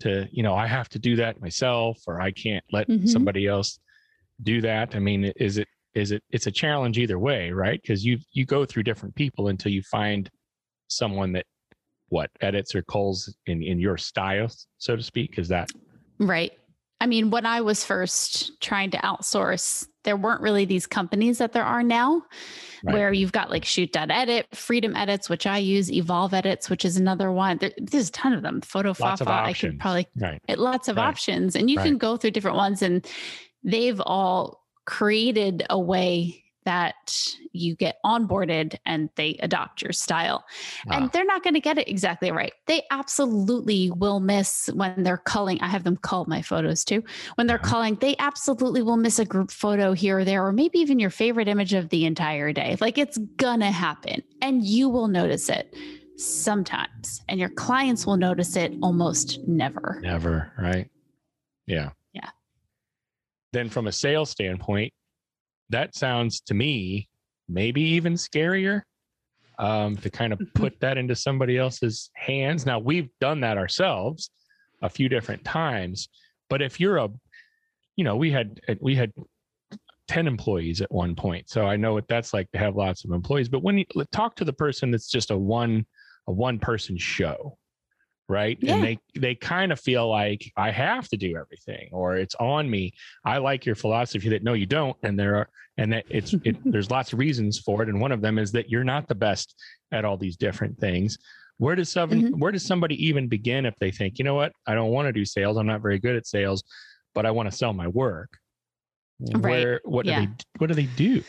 to 0.00 0.28
you 0.30 0.42
know, 0.42 0.54
I 0.54 0.66
have 0.66 0.88
to 0.90 0.98
do 0.98 1.16
that 1.16 1.40
myself, 1.40 1.98
or 2.06 2.20
I 2.20 2.30
can't 2.30 2.64
let 2.72 2.88
Mhm. 2.88 3.08
somebody 3.08 3.46
else 3.46 3.78
do 4.42 4.60
that. 4.62 4.94
I 4.94 4.98
mean, 4.98 5.24
is 5.36 5.58
it 5.58 5.68
is 5.94 6.12
it 6.12 6.22
it's 6.30 6.46
a 6.46 6.52
challenge 6.52 6.98
either 6.98 7.18
way, 7.18 7.50
right? 7.50 7.80
Because 7.80 8.04
you 8.04 8.18
you 8.32 8.44
go 8.46 8.64
through 8.64 8.84
different 8.84 9.14
people 9.14 9.48
until 9.48 9.72
you 9.72 9.82
find 9.82 10.30
someone 10.88 11.32
that 11.32 11.46
what 12.08 12.30
edits 12.40 12.74
or 12.74 12.82
calls 12.82 13.34
in 13.46 13.62
in 13.62 13.78
your 13.78 13.96
style, 13.96 14.48
so 14.78 14.96
to 14.96 15.02
speak. 15.02 15.38
Is 15.38 15.48
that 15.48 15.70
right? 16.18 16.52
I 17.00 17.06
mean, 17.06 17.30
when 17.30 17.46
I 17.46 17.62
was 17.62 17.84
first 17.84 18.60
trying 18.60 18.90
to 18.90 18.98
outsource, 18.98 19.86
there 20.04 20.16
weren't 20.16 20.40
really 20.40 20.64
these 20.64 20.86
companies 20.86 21.38
that 21.38 21.52
there 21.52 21.64
are 21.64 21.82
now, 21.82 22.22
right. 22.84 22.94
where 22.94 23.12
you've 23.12 23.32
got 23.32 23.50
like 23.50 23.64
ShootDotEdit, 23.64 24.54
Freedom 24.54 24.96
Edits, 24.96 25.28
which 25.28 25.46
I 25.46 25.58
use, 25.58 25.90
Evolve 25.92 26.34
Edits, 26.34 26.70
which 26.70 26.84
is 26.84 26.96
another 26.96 27.30
one. 27.30 27.58
There, 27.58 27.72
there's 27.78 28.08
a 28.08 28.12
ton 28.12 28.32
of 28.32 28.42
them. 28.42 28.60
Photo 28.60 28.94
Fafa, 28.94 29.30
I 29.30 29.52
could 29.52 29.78
probably 29.78 30.08
right. 30.16 30.40
it, 30.48 30.58
lots 30.58 30.88
of 30.88 30.96
right. 30.96 31.06
options, 31.06 31.56
and 31.56 31.70
you 31.70 31.78
can 31.78 31.98
go 31.98 32.16
through 32.16 32.32
different 32.32 32.56
ones, 32.56 32.82
and 32.82 33.06
they've 33.62 34.00
all 34.00 34.64
created 34.86 35.64
a 35.70 35.78
way 35.78 36.44
that 36.64 37.28
you 37.52 37.74
get 37.74 37.98
onboarded 38.04 38.76
and 38.86 39.10
they 39.16 39.38
adopt 39.42 39.82
your 39.82 39.92
style. 39.92 40.44
Wow. 40.86 40.98
And 40.98 41.12
they're 41.12 41.24
not 41.24 41.42
going 41.42 41.54
to 41.54 41.60
get 41.60 41.78
it 41.78 41.88
exactly 41.88 42.30
right. 42.30 42.52
They 42.66 42.82
absolutely 42.90 43.90
will 43.90 44.20
miss 44.20 44.68
when 44.74 45.02
they're 45.02 45.18
culling. 45.18 45.60
I 45.60 45.68
have 45.68 45.84
them 45.84 45.96
cull 45.96 46.26
my 46.26 46.42
photos 46.42 46.84
too. 46.84 47.02
When 47.36 47.46
they're 47.46 47.56
uh-huh. 47.56 47.70
culling, 47.70 47.94
they 47.96 48.16
absolutely 48.18 48.82
will 48.82 48.96
miss 48.96 49.18
a 49.18 49.24
group 49.24 49.50
photo 49.50 49.92
here 49.92 50.18
or 50.18 50.24
there, 50.24 50.46
or 50.46 50.52
maybe 50.52 50.78
even 50.78 50.98
your 50.98 51.10
favorite 51.10 51.48
image 51.48 51.74
of 51.74 51.88
the 51.88 52.04
entire 52.04 52.52
day. 52.52 52.76
Like 52.80 52.98
it's 52.98 53.18
going 53.36 53.60
to 53.60 53.70
happen 53.70 54.22
and 54.42 54.64
you 54.64 54.88
will 54.88 55.08
notice 55.08 55.48
it 55.48 55.74
sometimes, 56.20 57.22
and 57.28 57.40
your 57.40 57.48
clients 57.48 58.06
will 58.06 58.16
notice 58.16 58.56
it 58.56 58.74
almost 58.82 59.40
never. 59.46 59.98
Never, 60.02 60.52
right? 60.58 60.90
Yeah. 61.66 61.90
Yeah. 62.12 62.28
Then, 63.52 63.68
from 63.68 63.86
a 63.86 63.92
sales 63.92 64.30
standpoint, 64.30 64.92
that 65.70 65.94
sounds 65.94 66.40
to 66.42 66.54
me 66.54 67.08
maybe 67.48 67.82
even 67.82 68.14
scarier 68.14 68.82
um, 69.58 69.96
to 69.96 70.10
kind 70.10 70.32
of 70.32 70.40
put 70.54 70.78
that 70.80 70.96
into 70.96 71.14
somebody 71.14 71.58
else's 71.58 72.10
hands. 72.14 72.64
Now 72.66 72.78
we've 72.78 73.10
done 73.20 73.40
that 73.40 73.58
ourselves 73.58 74.30
a 74.82 74.88
few 74.88 75.08
different 75.08 75.44
times, 75.44 76.08
but 76.48 76.62
if 76.62 76.80
you're 76.80 76.98
a, 76.98 77.08
you 77.96 78.04
know, 78.04 78.16
we 78.16 78.30
had 78.30 78.60
we 78.80 78.94
had 78.94 79.12
10 80.08 80.26
employees 80.26 80.80
at 80.80 80.90
one 80.90 81.14
point. 81.14 81.48
So 81.48 81.66
I 81.66 81.76
know 81.76 81.92
what 81.92 82.08
that's 82.08 82.32
like 82.32 82.50
to 82.52 82.58
have 82.58 82.74
lots 82.74 83.04
of 83.04 83.12
employees. 83.12 83.48
But 83.48 83.62
when 83.62 83.78
you 83.78 83.84
talk 84.10 84.34
to 84.36 84.44
the 84.44 84.52
person 84.52 84.90
that's 84.90 85.08
just 85.08 85.30
a 85.30 85.36
one 85.36 85.86
a 86.26 86.32
one 86.32 86.58
person 86.58 86.96
show, 86.96 87.56
right 88.30 88.58
yeah. 88.60 88.74
and 88.74 88.84
they 88.84 88.98
they 89.16 89.34
kind 89.34 89.72
of 89.72 89.80
feel 89.80 90.08
like 90.08 90.52
i 90.56 90.70
have 90.70 91.08
to 91.08 91.16
do 91.16 91.36
everything 91.36 91.88
or 91.90 92.16
it's 92.16 92.36
on 92.36 92.70
me 92.70 92.92
i 93.24 93.36
like 93.38 93.66
your 93.66 93.74
philosophy 93.74 94.28
that 94.28 94.44
no 94.44 94.52
you 94.52 94.66
don't 94.66 94.96
and 95.02 95.18
there 95.18 95.34
are 95.34 95.48
and 95.78 95.92
that 95.92 96.04
it's 96.08 96.32
it, 96.44 96.56
there's 96.64 96.90
lots 96.90 97.12
of 97.12 97.18
reasons 97.18 97.58
for 97.58 97.82
it 97.82 97.88
and 97.88 98.00
one 98.00 98.12
of 98.12 98.22
them 98.22 98.38
is 98.38 98.52
that 98.52 98.70
you're 98.70 98.84
not 98.84 99.08
the 99.08 99.14
best 99.14 99.56
at 99.90 100.04
all 100.04 100.16
these 100.16 100.36
different 100.36 100.78
things 100.78 101.18
where 101.58 101.74
does 101.74 101.90
some 101.90 102.08
mm-hmm. 102.08 102.38
where 102.38 102.52
does 102.52 102.64
somebody 102.64 102.94
even 103.04 103.26
begin 103.26 103.66
if 103.66 103.74
they 103.80 103.90
think 103.90 104.16
you 104.18 104.24
know 104.24 104.34
what 104.34 104.52
i 104.66 104.74
don't 104.74 104.90
want 104.90 105.06
to 105.06 105.12
do 105.12 105.24
sales 105.24 105.56
i'm 105.56 105.66
not 105.66 105.82
very 105.82 105.98
good 105.98 106.14
at 106.14 106.26
sales 106.26 106.62
but 107.14 107.26
i 107.26 107.30
want 107.32 107.50
to 107.50 107.56
sell 107.56 107.72
my 107.72 107.88
work 107.88 108.38
right. 109.32 109.42
where 109.42 109.80
what 109.84 110.06
yeah. 110.06 110.20
do 110.20 110.26
they 110.26 110.32
what 110.58 110.66
do 110.68 110.74
they 110.74 110.88
do 110.96 111.22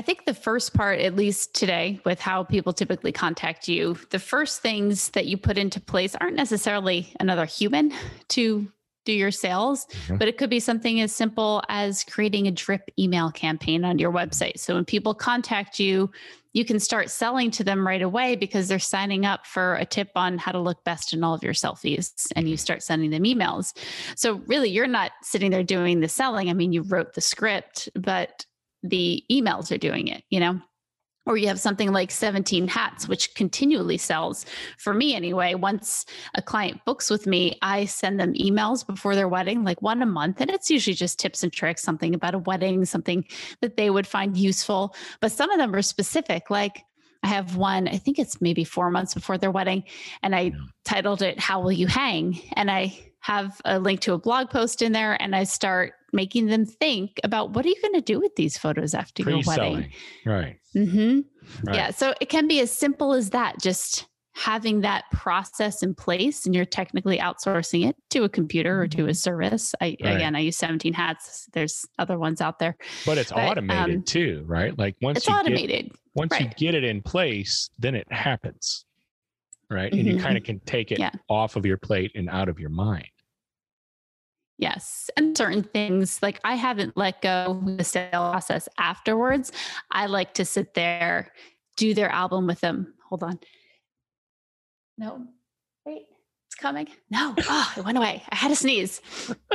I 0.00 0.02
think 0.02 0.24
the 0.24 0.32
first 0.32 0.72
part, 0.72 0.98
at 1.00 1.14
least 1.14 1.52
today, 1.52 2.00
with 2.06 2.18
how 2.20 2.42
people 2.42 2.72
typically 2.72 3.12
contact 3.12 3.68
you, 3.68 3.98
the 4.08 4.18
first 4.18 4.62
things 4.62 5.10
that 5.10 5.26
you 5.26 5.36
put 5.36 5.58
into 5.58 5.78
place 5.78 6.16
aren't 6.18 6.36
necessarily 6.36 7.12
another 7.20 7.44
human 7.44 7.92
to 8.28 8.66
do 9.04 9.12
your 9.12 9.30
sales, 9.30 9.84
mm-hmm. 9.84 10.16
but 10.16 10.26
it 10.26 10.38
could 10.38 10.48
be 10.48 10.58
something 10.58 11.02
as 11.02 11.14
simple 11.14 11.62
as 11.68 12.02
creating 12.04 12.46
a 12.46 12.50
drip 12.50 12.88
email 12.98 13.30
campaign 13.30 13.84
on 13.84 13.98
your 13.98 14.10
website. 14.10 14.58
So 14.58 14.74
when 14.74 14.86
people 14.86 15.12
contact 15.12 15.78
you, 15.78 16.10
you 16.54 16.64
can 16.64 16.80
start 16.80 17.10
selling 17.10 17.50
to 17.50 17.62
them 17.62 17.86
right 17.86 18.00
away 18.00 18.36
because 18.36 18.68
they're 18.68 18.78
signing 18.78 19.26
up 19.26 19.46
for 19.46 19.74
a 19.74 19.84
tip 19.84 20.12
on 20.16 20.38
how 20.38 20.52
to 20.52 20.58
look 20.58 20.82
best 20.82 21.12
in 21.12 21.22
all 21.22 21.34
of 21.34 21.42
your 21.42 21.52
selfies 21.52 22.26
and 22.36 22.48
you 22.48 22.56
start 22.56 22.82
sending 22.82 23.10
them 23.10 23.24
emails. 23.24 23.76
So 24.16 24.36
really 24.46 24.70
you're 24.70 24.86
not 24.86 25.12
sitting 25.22 25.50
there 25.50 25.62
doing 25.62 26.00
the 26.00 26.08
selling. 26.08 26.48
I 26.48 26.54
mean, 26.54 26.72
you 26.72 26.80
wrote 26.80 27.12
the 27.12 27.20
script, 27.20 27.90
but 27.94 28.46
the 28.82 29.24
emails 29.30 29.72
are 29.72 29.78
doing 29.78 30.08
it, 30.08 30.24
you 30.30 30.40
know? 30.40 30.60
Or 31.26 31.36
you 31.36 31.48
have 31.48 31.60
something 31.60 31.92
like 31.92 32.10
17 32.10 32.66
hats, 32.66 33.06
which 33.06 33.34
continually 33.34 33.98
sells. 33.98 34.46
For 34.78 34.94
me, 34.94 35.14
anyway, 35.14 35.54
once 35.54 36.06
a 36.34 36.42
client 36.42 36.80
books 36.86 37.10
with 37.10 37.26
me, 37.26 37.58
I 37.62 37.84
send 37.84 38.18
them 38.18 38.32
emails 38.34 38.86
before 38.86 39.14
their 39.14 39.28
wedding, 39.28 39.62
like 39.62 39.82
one 39.82 40.02
a 40.02 40.06
month. 40.06 40.40
And 40.40 40.50
it's 40.50 40.70
usually 40.70 40.94
just 40.94 41.20
tips 41.20 41.42
and 41.42 41.52
tricks, 41.52 41.82
something 41.82 42.14
about 42.14 42.34
a 42.34 42.38
wedding, 42.38 42.84
something 42.86 43.24
that 43.60 43.76
they 43.76 43.90
would 43.90 44.06
find 44.06 44.36
useful. 44.36 44.94
But 45.20 45.30
some 45.30 45.50
of 45.50 45.58
them 45.58 45.74
are 45.74 45.82
specific, 45.82 46.50
like 46.50 46.82
I 47.22 47.28
have 47.28 47.56
one, 47.56 47.86
I 47.86 47.98
think 47.98 48.18
it's 48.18 48.40
maybe 48.40 48.64
four 48.64 48.90
months 48.90 49.14
before 49.14 49.36
their 49.36 49.50
wedding, 49.50 49.84
and 50.22 50.34
I 50.34 50.52
titled 50.84 51.22
it, 51.22 51.38
How 51.38 51.60
Will 51.60 51.72
You 51.72 51.86
Hang? 51.86 52.40
And 52.54 52.70
I 52.70 52.98
have 53.20 53.60
a 53.64 53.78
link 53.78 54.00
to 54.00 54.14
a 54.14 54.18
blog 54.18 54.48
post 54.48 54.80
in 54.80 54.92
there, 54.92 55.20
and 55.20 55.36
I 55.36 55.44
start 55.44 55.92
making 56.12 56.46
them 56.46 56.64
think 56.64 57.20
about 57.24 57.50
what 57.50 57.64
are 57.64 57.68
you 57.68 57.80
going 57.82 57.94
to 57.94 58.00
do 58.00 58.20
with 58.20 58.34
these 58.36 58.56
photos 58.56 58.94
after 58.94 59.22
your 59.22 59.40
wedding? 59.46 59.90
Right. 60.26 60.56
Mm-hmm. 60.76 61.20
right. 61.64 61.76
Yeah. 61.76 61.90
So 61.90 62.14
it 62.20 62.28
can 62.28 62.48
be 62.48 62.60
as 62.60 62.70
simple 62.70 63.12
as 63.12 63.30
that. 63.30 63.60
Just 63.60 64.06
having 64.34 64.80
that 64.80 65.04
process 65.12 65.82
in 65.82 65.94
place 65.94 66.46
and 66.46 66.54
you're 66.54 66.64
technically 66.64 67.18
outsourcing 67.18 67.86
it 67.86 67.96
to 68.10 68.24
a 68.24 68.28
computer 68.28 68.80
or 68.80 68.86
to 68.86 69.02
a 69.02 69.06
mm-hmm. 69.06 69.12
service. 69.12 69.74
I 69.80 69.96
right. 70.02 70.16
again 70.16 70.36
I 70.36 70.40
use 70.40 70.56
17 70.56 70.92
hats. 70.92 71.48
There's 71.52 71.84
other 71.98 72.18
ones 72.18 72.40
out 72.40 72.58
there. 72.58 72.76
But 73.04 73.18
it's 73.18 73.32
but, 73.32 73.38
automated 73.38 73.96
um, 73.96 74.02
too, 74.02 74.44
right? 74.46 74.76
Like 74.78 74.96
once 75.02 75.18
it's 75.18 75.28
you 75.28 75.34
automated. 75.34 75.86
Get, 75.86 75.96
once 76.14 76.32
right. 76.32 76.42
you 76.42 76.50
get 76.56 76.74
it 76.74 76.84
in 76.84 77.02
place, 77.02 77.70
then 77.78 77.94
it 77.94 78.10
happens. 78.12 78.84
Right. 79.68 79.92
Mm-hmm. 79.92 80.00
And 80.00 80.08
you 80.08 80.22
kind 80.22 80.36
of 80.36 80.42
can 80.42 80.58
take 80.60 80.90
it 80.90 80.98
yeah. 80.98 81.10
off 81.28 81.56
of 81.56 81.66
your 81.66 81.76
plate 81.76 82.12
and 82.14 82.28
out 82.28 82.48
of 82.48 82.58
your 82.58 82.70
mind. 82.70 83.06
Yes. 84.60 85.08
And 85.16 85.36
certain 85.36 85.62
things 85.62 86.22
like 86.22 86.38
I 86.44 86.54
haven't 86.54 86.94
let 86.94 87.22
go 87.22 87.62
the 87.64 87.82
sale 87.82 88.30
process 88.30 88.68
afterwards. 88.78 89.52
I 89.90 90.04
like 90.04 90.34
to 90.34 90.44
sit 90.44 90.74
there, 90.74 91.32
do 91.78 91.94
their 91.94 92.10
album 92.10 92.46
with 92.46 92.60
them. 92.60 92.92
Hold 93.08 93.22
on. 93.22 93.40
No, 94.98 95.24
wait, 95.86 96.04
it's 96.46 96.56
coming. 96.56 96.88
No, 97.10 97.34
oh, 97.38 97.72
it 97.74 97.84
went 97.86 97.96
away. 97.96 98.22
I 98.28 98.36
had 98.36 98.48
to 98.48 98.56
sneeze. 98.56 99.00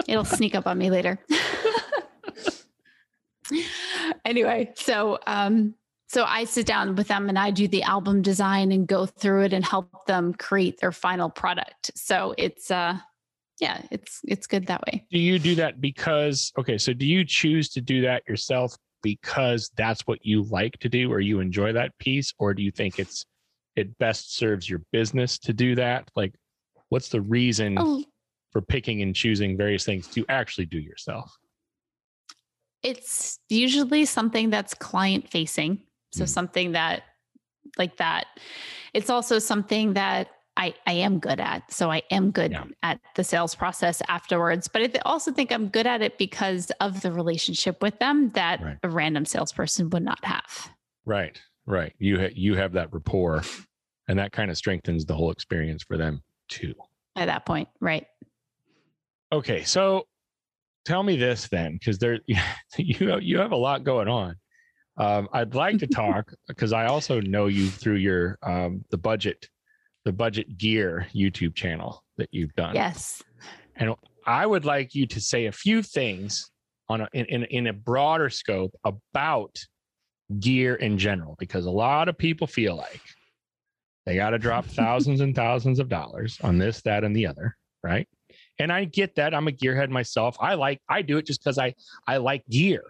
It'll 0.07 0.25
sneak 0.25 0.55
up 0.55 0.65
on 0.65 0.79
me 0.79 0.89
later. 0.89 1.19
anyway, 4.25 4.71
so 4.75 5.19
um, 5.27 5.75
so 6.07 6.23
I 6.23 6.45
sit 6.45 6.65
down 6.65 6.95
with 6.95 7.09
them 7.09 7.29
and 7.29 7.37
I 7.37 7.51
do 7.51 7.67
the 7.67 7.83
album 7.83 8.23
design 8.23 8.71
and 8.71 8.87
go 8.87 9.05
through 9.05 9.43
it 9.43 9.53
and 9.53 9.63
help 9.63 10.07
them 10.07 10.33
create 10.33 10.79
their 10.79 10.91
final 10.91 11.29
product. 11.29 11.91
So 11.93 12.33
it's 12.39 12.71
uh 12.71 12.97
yeah, 13.59 13.81
it's 13.91 14.21
it's 14.27 14.47
good 14.47 14.67
that 14.67 14.81
way. 14.85 15.05
Do 15.09 15.19
you 15.19 15.39
do 15.39 15.55
that 15.55 15.79
because 15.79 16.51
okay, 16.57 16.77
so 16.77 16.93
do 16.93 17.05
you 17.05 17.23
choose 17.25 17.69
to 17.69 17.81
do 17.81 18.01
that 18.01 18.23
yourself 18.27 18.75
because 19.01 19.71
that's 19.75 20.01
what 20.07 20.19
you 20.25 20.43
like 20.43 20.77
to 20.79 20.89
do 20.89 21.11
or 21.11 21.19
you 21.19 21.39
enjoy 21.39 21.71
that 21.73 21.97
piece 21.99 22.33
or 22.39 22.53
do 22.53 22.63
you 22.63 22.71
think 22.71 22.99
it's 22.99 23.25
it 23.75 23.97
best 23.97 24.35
serves 24.35 24.69
your 24.69 24.81
business 24.91 25.37
to 25.39 25.53
do 25.53 25.75
that? 25.75 26.09
Like 26.15 26.33
what's 26.89 27.09
the 27.09 27.21
reason 27.21 27.77
oh. 27.79 28.03
for 28.51 28.61
picking 28.61 29.01
and 29.01 29.15
choosing 29.15 29.57
various 29.57 29.85
things 29.85 30.07
to 30.07 30.25
actually 30.27 30.65
do 30.65 30.79
yourself? 30.79 31.31
It's 32.83 33.39
usually 33.49 34.05
something 34.05 34.49
that's 34.49 34.73
client 34.73 35.29
facing. 35.29 35.81
So 36.11 36.23
mm. 36.23 36.29
something 36.29 36.71
that 36.73 37.03
like 37.77 37.97
that. 37.97 38.25
It's 38.93 39.09
also 39.09 39.39
something 39.39 39.93
that 39.93 40.27
I, 40.57 40.73
I 40.87 40.93
am 40.93 41.19
good 41.19 41.39
at. 41.39 41.71
So 41.71 41.91
I 41.91 42.01
am 42.11 42.31
good 42.31 42.51
yeah. 42.51 42.63
at 42.81 42.99
the 43.15 43.23
sales 43.23 43.55
process 43.55 44.01
afterwards. 44.07 44.67
But 44.67 44.83
I 44.83 44.99
also 45.05 45.31
think 45.31 45.51
I'm 45.51 45.67
good 45.67 45.85
at 45.85 46.01
it 46.01 46.17
because 46.17 46.71
of 46.79 47.01
the 47.01 47.11
relationship 47.11 47.81
with 47.81 47.99
them 47.99 48.31
that 48.31 48.61
right. 48.61 48.77
a 48.83 48.89
random 48.89 49.25
salesperson 49.25 49.89
would 49.89 50.03
not 50.03 50.23
have. 50.23 50.71
Right, 51.05 51.39
right. 51.65 51.93
You 51.99 52.19
ha- 52.19 52.33
you 52.33 52.55
have 52.55 52.73
that 52.73 52.93
rapport, 52.93 53.43
and 54.07 54.17
that 54.17 54.31
kind 54.31 54.49
of 54.49 54.57
strengthens 54.57 55.05
the 55.05 55.13
whole 55.13 55.31
experience 55.31 55.83
for 55.83 55.97
them 55.97 56.21
too. 56.47 56.73
At 57.15 57.27
that 57.27 57.45
point, 57.45 57.67
right? 57.79 58.05
Okay, 59.31 59.63
so 59.63 60.07
tell 60.85 61.03
me 61.03 61.17
this 61.17 61.47
then, 61.47 61.73
because 61.73 61.97
there 61.97 62.19
you 62.77 63.19
you 63.19 63.39
have 63.39 63.51
a 63.51 63.57
lot 63.57 63.83
going 63.83 64.07
on. 64.07 64.35
Um, 64.97 65.27
I'd 65.33 65.53
like 65.53 65.77
to 65.79 65.87
talk 65.93 66.31
because 66.47 66.71
I 66.71 66.85
also 66.85 67.19
know 67.19 67.47
you 67.47 67.67
through 67.67 67.97
your 67.97 68.37
um, 68.41 68.85
the 68.89 68.97
budget 68.97 69.49
the 70.05 70.13
budget 70.13 70.57
gear 70.57 71.07
YouTube 71.13 71.55
channel 71.55 72.03
that 72.17 72.29
you've 72.31 72.53
done. 72.55 72.75
Yes. 72.75 73.21
And 73.75 73.93
I 74.25 74.45
would 74.45 74.63
like 74.65 74.95
you 74.95 75.05
to 75.07 75.19
say 75.19 75.47
a 75.47 75.51
few 75.51 75.81
things 75.83 76.49
on 76.87 77.01
a, 77.01 77.09
in, 77.13 77.25
in, 77.25 77.43
in 77.45 77.67
a 77.67 77.73
broader 77.73 78.29
scope 78.29 78.73
about 78.83 79.57
gear 80.39 80.75
in 80.75 80.97
general, 80.97 81.35
because 81.39 81.65
a 81.65 81.71
lot 81.71 82.07
of 82.07 82.17
people 82.17 82.47
feel 82.47 82.75
like 82.75 83.01
they 84.05 84.15
got 84.15 84.29
to 84.31 84.37
drop 84.39 84.65
thousands 84.81 85.21
and 85.21 85.35
thousands 85.35 85.79
of 85.79 85.89
dollars 85.89 86.37
on 86.43 86.57
this, 86.57 86.81
that, 86.83 87.03
and 87.03 87.15
the 87.15 87.25
other, 87.27 87.55
right? 87.83 88.07
And 88.59 88.71
I 88.71 88.85
get 88.85 89.15
that. 89.15 89.33
I'm 89.33 89.47
a 89.47 89.51
gearhead 89.51 89.89
myself. 89.89 90.37
I 90.39 90.53
like 90.53 90.79
I 90.87 91.01
do 91.01 91.17
it 91.17 91.25
just 91.25 91.43
because 91.43 91.57
I 91.57 91.73
I 92.07 92.17
like 92.17 92.45
gear. 92.49 92.83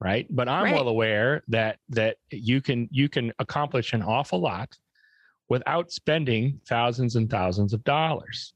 right? 0.00 0.26
But 0.30 0.48
I'm 0.48 0.64
Right. 0.64 0.74
well 0.74 0.88
aware 0.88 1.42
that 1.48 1.78
that 1.88 2.16
you 2.30 2.60
can 2.60 2.88
you 2.92 3.08
can 3.08 3.32
accomplish 3.38 3.92
an 3.92 4.02
awful 4.02 4.38
lot 4.40 4.68
without 5.50 5.90
spending 5.90 6.58
thousands 6.66 7.16
and 7.16 7.28
thousands 7.28 7.74
of 7.74 7.84
dollars. 7.84 8.54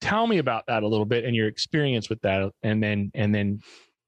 Tell 0.00 0.26
me 0.26 0.38
about 0.38 0.64
that 0.68 0.82
a 0.84 0.86
little 0.86 1.06
bit 1.06 1.24
and 1.24 1.34
your 1.34 1.48
experience 1.48 2.08
with 2.08 2.20
that 2.20 2.52
and 2.62 2.80
then 2.80 3.10
and 3.14 3.34
then 3.34 3.60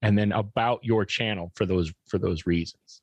and 0.03 0.17
then 0.17 0.31
about 0.33 0.85
your 0.85 1.05
channel 1.05 1.51
for 1.57 1.67
those 1.67 1.93
for 2.07 2.19
those 2.19 2.47
reasons. 2.47 3.03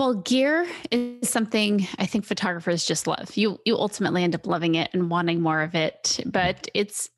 Well, 0.00 0.14
gear 0.14 0.66
is 0.90 1.28
something 1.28 1.86
I 1.98 2.06
think 2.06 2.24
photographers 2.24 2.86
just 2.86 3.06
love. 3.06 3.36
You 3.36 3.60
you 3.66 3.76
ultimately 3.76 4.24
end 4.24 4.34
up 4.34 4.46
loving 4.46 4.74
it 4.76 4.88
and 4.94 5.10
wanting 5.10 5.42
more 5.42 5.60
of 5.60 5.74
it, 5.74 6.20
but 6.24 6.68
it's 6.72 7.10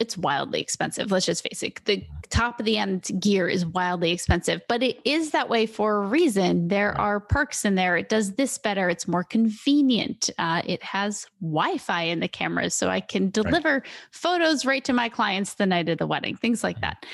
it's 0.00 0.16
wildly 0.16 0.58
expensive. 0.58 1.10
Let's 1.10 1.26
just 1.26 1.46
face 1.46 1.62
it. 1.62 1.84
The 1.84 2.02
top 2.30 2.58
of 2.58 2.64
the 2.64 2.78
end 2.78 3.10
gear 3.20 3.46
is 3.46 3.66
wildly 3.66 4.12
expensive, 4.12 4.62
but 4.70 4.82
it 4.82 5.00
is 5.04 5.32
that 5.32 5.50
way 5.50 5.66
for 5.66 6.02
a 6.02 6.06
reason. 6.06 6.68
There 6.68 6.98
are 6.98 7.20
perks 7.20 7.66
in 7.66 7.74
there. 7.74 7.98
It 7.98 8.08
does 8.08 8.32
this 8.36 8.56
better. 8.56 8.88
It's 8.88 9.06
more 9.06 9.22
convenient. 9.22 10.30
Uh, 10.38 10.62
it 10.64 10.82
has 10.82 11.26
Wi-Fi 11.42 12.04
in 12.04 12.20
the 12.20 12.28
cameras, 12.28 12.72
so 12.72 12.88
I 12.88 13.00
can 13.00 13.28
deliver 13.28 13.82
photos 14.12 14.64
right 14.64 14.84
to 14.86 14.94
my 14.94 15.10
clients 15.10 15.54
the 15.54 15.66
night 15.66 15.90
of 15.90 15.98
the 15.98 16.06
wedding. 16.06 16.36
Things 16.36 16.64
like 16.64 16.78
Mhm. 16.78 16.80
that. 16.80 17.04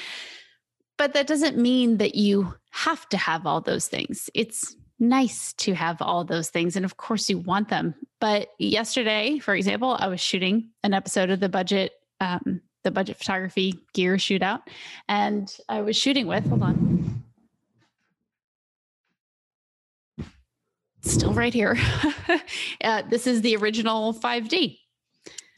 But 0.96 1.14
that 1.14 1.26
doesn't 1.26 1.58
mean 1.58 1.96
that 1.96 2.14
you 2.14 2.54
have 2.70 3.08
to 3.08 3.16
have 3.16 3.44
all 3.44 3.60
those 3.60 3.88
things. 3.88 4.30
It's 4.32 4.76
nice 4.98 5.52
to 5.54 5.74
have 5.74 6.00
all 6.00 6.24
those 6.24 6.48
things. 6.48 6.76
And 6.76 6.84
of 6.84 6.96
course, 6.96 7.28
you 7.28 7.38
want 7.38 7.68
them. 7.68 7.94
But 8.20 8.48
yesterday, 8.58 9.38
for 9.38 9.54
example, 9.54 9.96
I 9.98 10.08
was 10.08 10.20
shooting 10.20 10.70
an 10.82 10.94
episode 10.94 11.30
of 11.30 11.40
the 11.40 11.48
budget, 11.48 11.92
um, 12.20 12.60
the 12.84 12.90
budget 12.90 13.16
photography 13.18 13.74
gear 13.94 14.16
shootout. 14.16 14.60
And 15.08 15.54
I 15.68 15.82
was 15.82 15.96
shooting 15.96 16.26
with, 16.26 16.46
hold 16.46 16.62
on. 16.62 17.22
Still 21.02 21.32
right 21.32 21.54
here. 21.54 21.76
uh, 22.84 23.02
this 23.08 23.26
is 23.26 23.42
the 23.42 23.56
original 23.56 24.12
5D. 24.14 24.78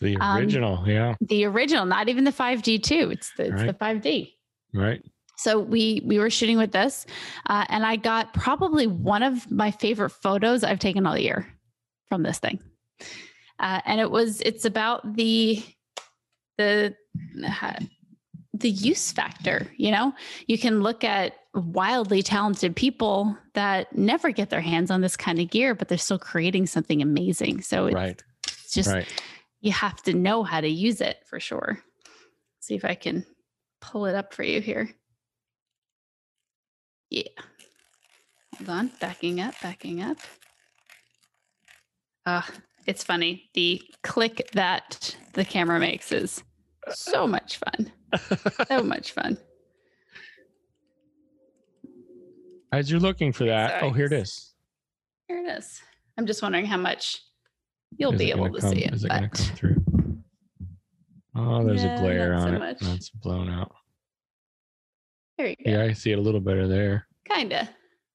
The 0.00 0.16
Um, 0.18 0.38
original, 0.38 0.84
yeah, 0.86 1.14
The 1.20 1.44
original, 1.46 1.86
not 1.86 2.08
even 2.08 2.24
the 2.24 2.32
5D2. 2.32 3.12
It's 3.12 3.32
the, 3.36 3.44
it's 3.46 3.62
the 3.62 3.74
5D. 3.74 4.32
right. 4.74 5.02
So 5.38 5.58
we 5.60 6.02
we 6.04 6.18
were 6.18 6.30
shooting 6.30 6.58
with 6.58 6.72
this, 6.72 7.06
uh, 7.46 7.64
and 7.68 7.86
I 7.86 7.96
got 7.96 8.34
probably 8.34 8.86
one 8.86 9.22
of 9.22 9.50
my 9.50 9.70
favorite 9.70 10.10
photos 10.10 10.64
I've 10.64 10.80
taken 10.80 11.06
all 11.06 11.16
year 11.16 11.46
from 12.08 12.22
this 12.24 12.38
thing. 12.38 12.60
Uh, 13.60 13.80
and 13.86 14.00
it 14.00 14.10
was 14.10 14.40
it's 14.40 14.64
about 14.64 15.14
the 15.14 15.62
the 16.58 16.94
uh, 17.46 17.80
the 18.52 18.70
use 18.70 19.12
factor. 19.12 19.70
You 19.76 19.92
know, 19.92 20.12
you 20.48 20.58
can 20.58 20.82
look 20.82 21.04
at 21.04 21.34
wildly 21.54 22.22
talented 22.22 22.74
people 22.74 23.36
that 23.54 23.96
never 23.96 24.30
get 24.30 24.50
their 24.50 24.60
hands 24.60 24.90
on 24.90 25.00
this 25.00 25.16
kind 25.16 25.38
of 25.38 25.50
gear, 25.50 25.74
but 25.74 25.88
they're 25.88 25.98
still 25.98 26.18
creating 26.18 26.66
something 26.66 27.00
amazing. 27.00 27.62
So 27.62 27.86
it's 27.86 27.94
Right. 27.94 28.22
just 28.70 28.90
Right. 28.90 29.06
you 29.60 29.72
have 29.72 30.02
to 30.02 30.14
know 30.14 30.42
how 30.42 30.60
to 30.60 30.68
use 30.68 31.00
it 31.00 31.18
for 31.26 31.40
sure. 31.40 31.82
See 32.60 32.74
if 32.74 32.84
I 32.84 32.94
can 32.94 33.24
pull 33.80 34.06
it 34.06 34.14
up 34.14 34.34
for 34.34 34.42
you 34.42 34.60
here. 34.60 34.94
Yeah. 37.10 37.22
Hold 38.58 38.68
on. 38.68 38.90
Backing 39.00 39.40
up, 39.40 39.54
backing 39.62 40.02
up. 40.02 40.18
Uh, 42.26 42.42
it's 42.86 43.04
funny. 43.04 43.48
The 43.54 43.80
click 44.02 44.50
that 44.52 45.16
the 45.34 45.44
camera 45.44 45.78
makes 45.78 46.12
is 46.12 46.42
so 46.90 47.26
much 47.26 47.58
fun. 47.58 47.92
So 48.66 48.82
much 48.82 49.12
fun. 49.12 49.38
As 52.72 52.90
you're 52.90 53.00
looking 53.00 53.32
for 53.32 53.44
that, 53.44 53.80
Sorry. 53.80 53.90
oh, 53.90 53.92
here 53.94 54.06
it 54.06 54.12
is. 54.12 54.52
Here 55.26 55.38
it 55.38 55.58
is. 55.58 55.80
I'm 56.18 56.26
just 56.26 56.42
wondering 56.42 56.66
how 56.66 56.76
much 56.76 57.22
you'll 57.96 58.12
Is 58.12 58.18
be 58.18 58.30
able 58.30 58.46
gonna 58.48 58.60
come- 58.60 58.70
see 58.74 58.84
it. 58.84 58.92
Is 58.94 59.04
it 59.04 59.08
going 59.08 59.22
to 59.22 59.28
come 59.30 59.56
through? 59.56 59.84
Oh, 61.34 61.64
there's 61.64 61.84
Yeah, 61.84 61.96
a 61.96 62.00
glare 62.00 62.34
on 62.34 62.42
so 62.48 62.54
it. 62.54 62.58
much. 62.58 62.80
That's 62.80 63.10
blown 63.10 63.48
out. 63.48 63.72
There 65.38 65.48
you 65.48 65.56
go. 65.64 65.70
Yeah, 65.70 65.84
I 65.84 65.92
see 65.92 66.12
it 66.12 66.18
a 66.18 66.20
little 66.20 66.40
better 66.40 66.66
there. 66.68 67.06
Kinda. 67.28 67.68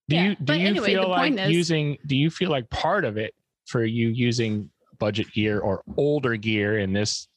Do 0.10 0.16
Yeah, 0.16 0.24
you 0.30 0.36
do 0.36 0.44
but 0.46 0.60
you 0.60 0.68
anyway, 0.68 0.88
feel 0.88 1.10
like 1.10 1.34
is- 1.34 1.52
using 1.52 1.98
do 2.06 2.16
you 2.16 2.30
feel 2.30 2.52
like 2.52 2.70
part 2.70 3.06
of 3.06 3.18
it 3.18 3.34
for 3.66 3.86
you 3.86 4.10
using 4.10 4.70
budget 5.00 5.32
gear 5.34 5.60
or 5.62 5.82
older 5.98 6.36
gear 6.36 6.80
in 6.80 6.92
this 6.94 7.28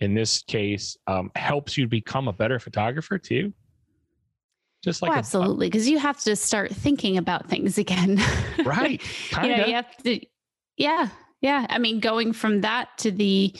in 0.00 0.14
this 0.14 0.42
case 0.42 0.96
um, 1.06 1.30
helps 1.36 1.78
you 1.78 1.86
become 1.86 2.28
a 2.28 2.32
better 2.32 2.58
photographer 2.58 3.16
too? 3.18 3.52
Just 4.84 5.02
like 5.02 5.12
oh, 5.12 5.14
absolutely. 5.14 5.68
Because 5.68 5.88
you 5.88 5.98
have 5.98 6.20
to 6.20 6.36
start 6.36 6.72
thinking 6.72 7.16
about 7.16 7.48
things 7.48 7.78
again. 7.78 8.20
right, 8.64 9.00
you 9.02 9.36
kind 9.36 9.56
know, 9.56 9.66
you 9.66 9.74
have 9.74 9.96
to, 9.98 10.20
yeah, 10.76 11.08
yeah. 11.40 11.66
I 11.70 11.78
mean, 11.78 11.98
going 11.98 12.32
from 12.32 12.60
that 12.60 12.90
to 12.98 13.10
the, 13.10 13.54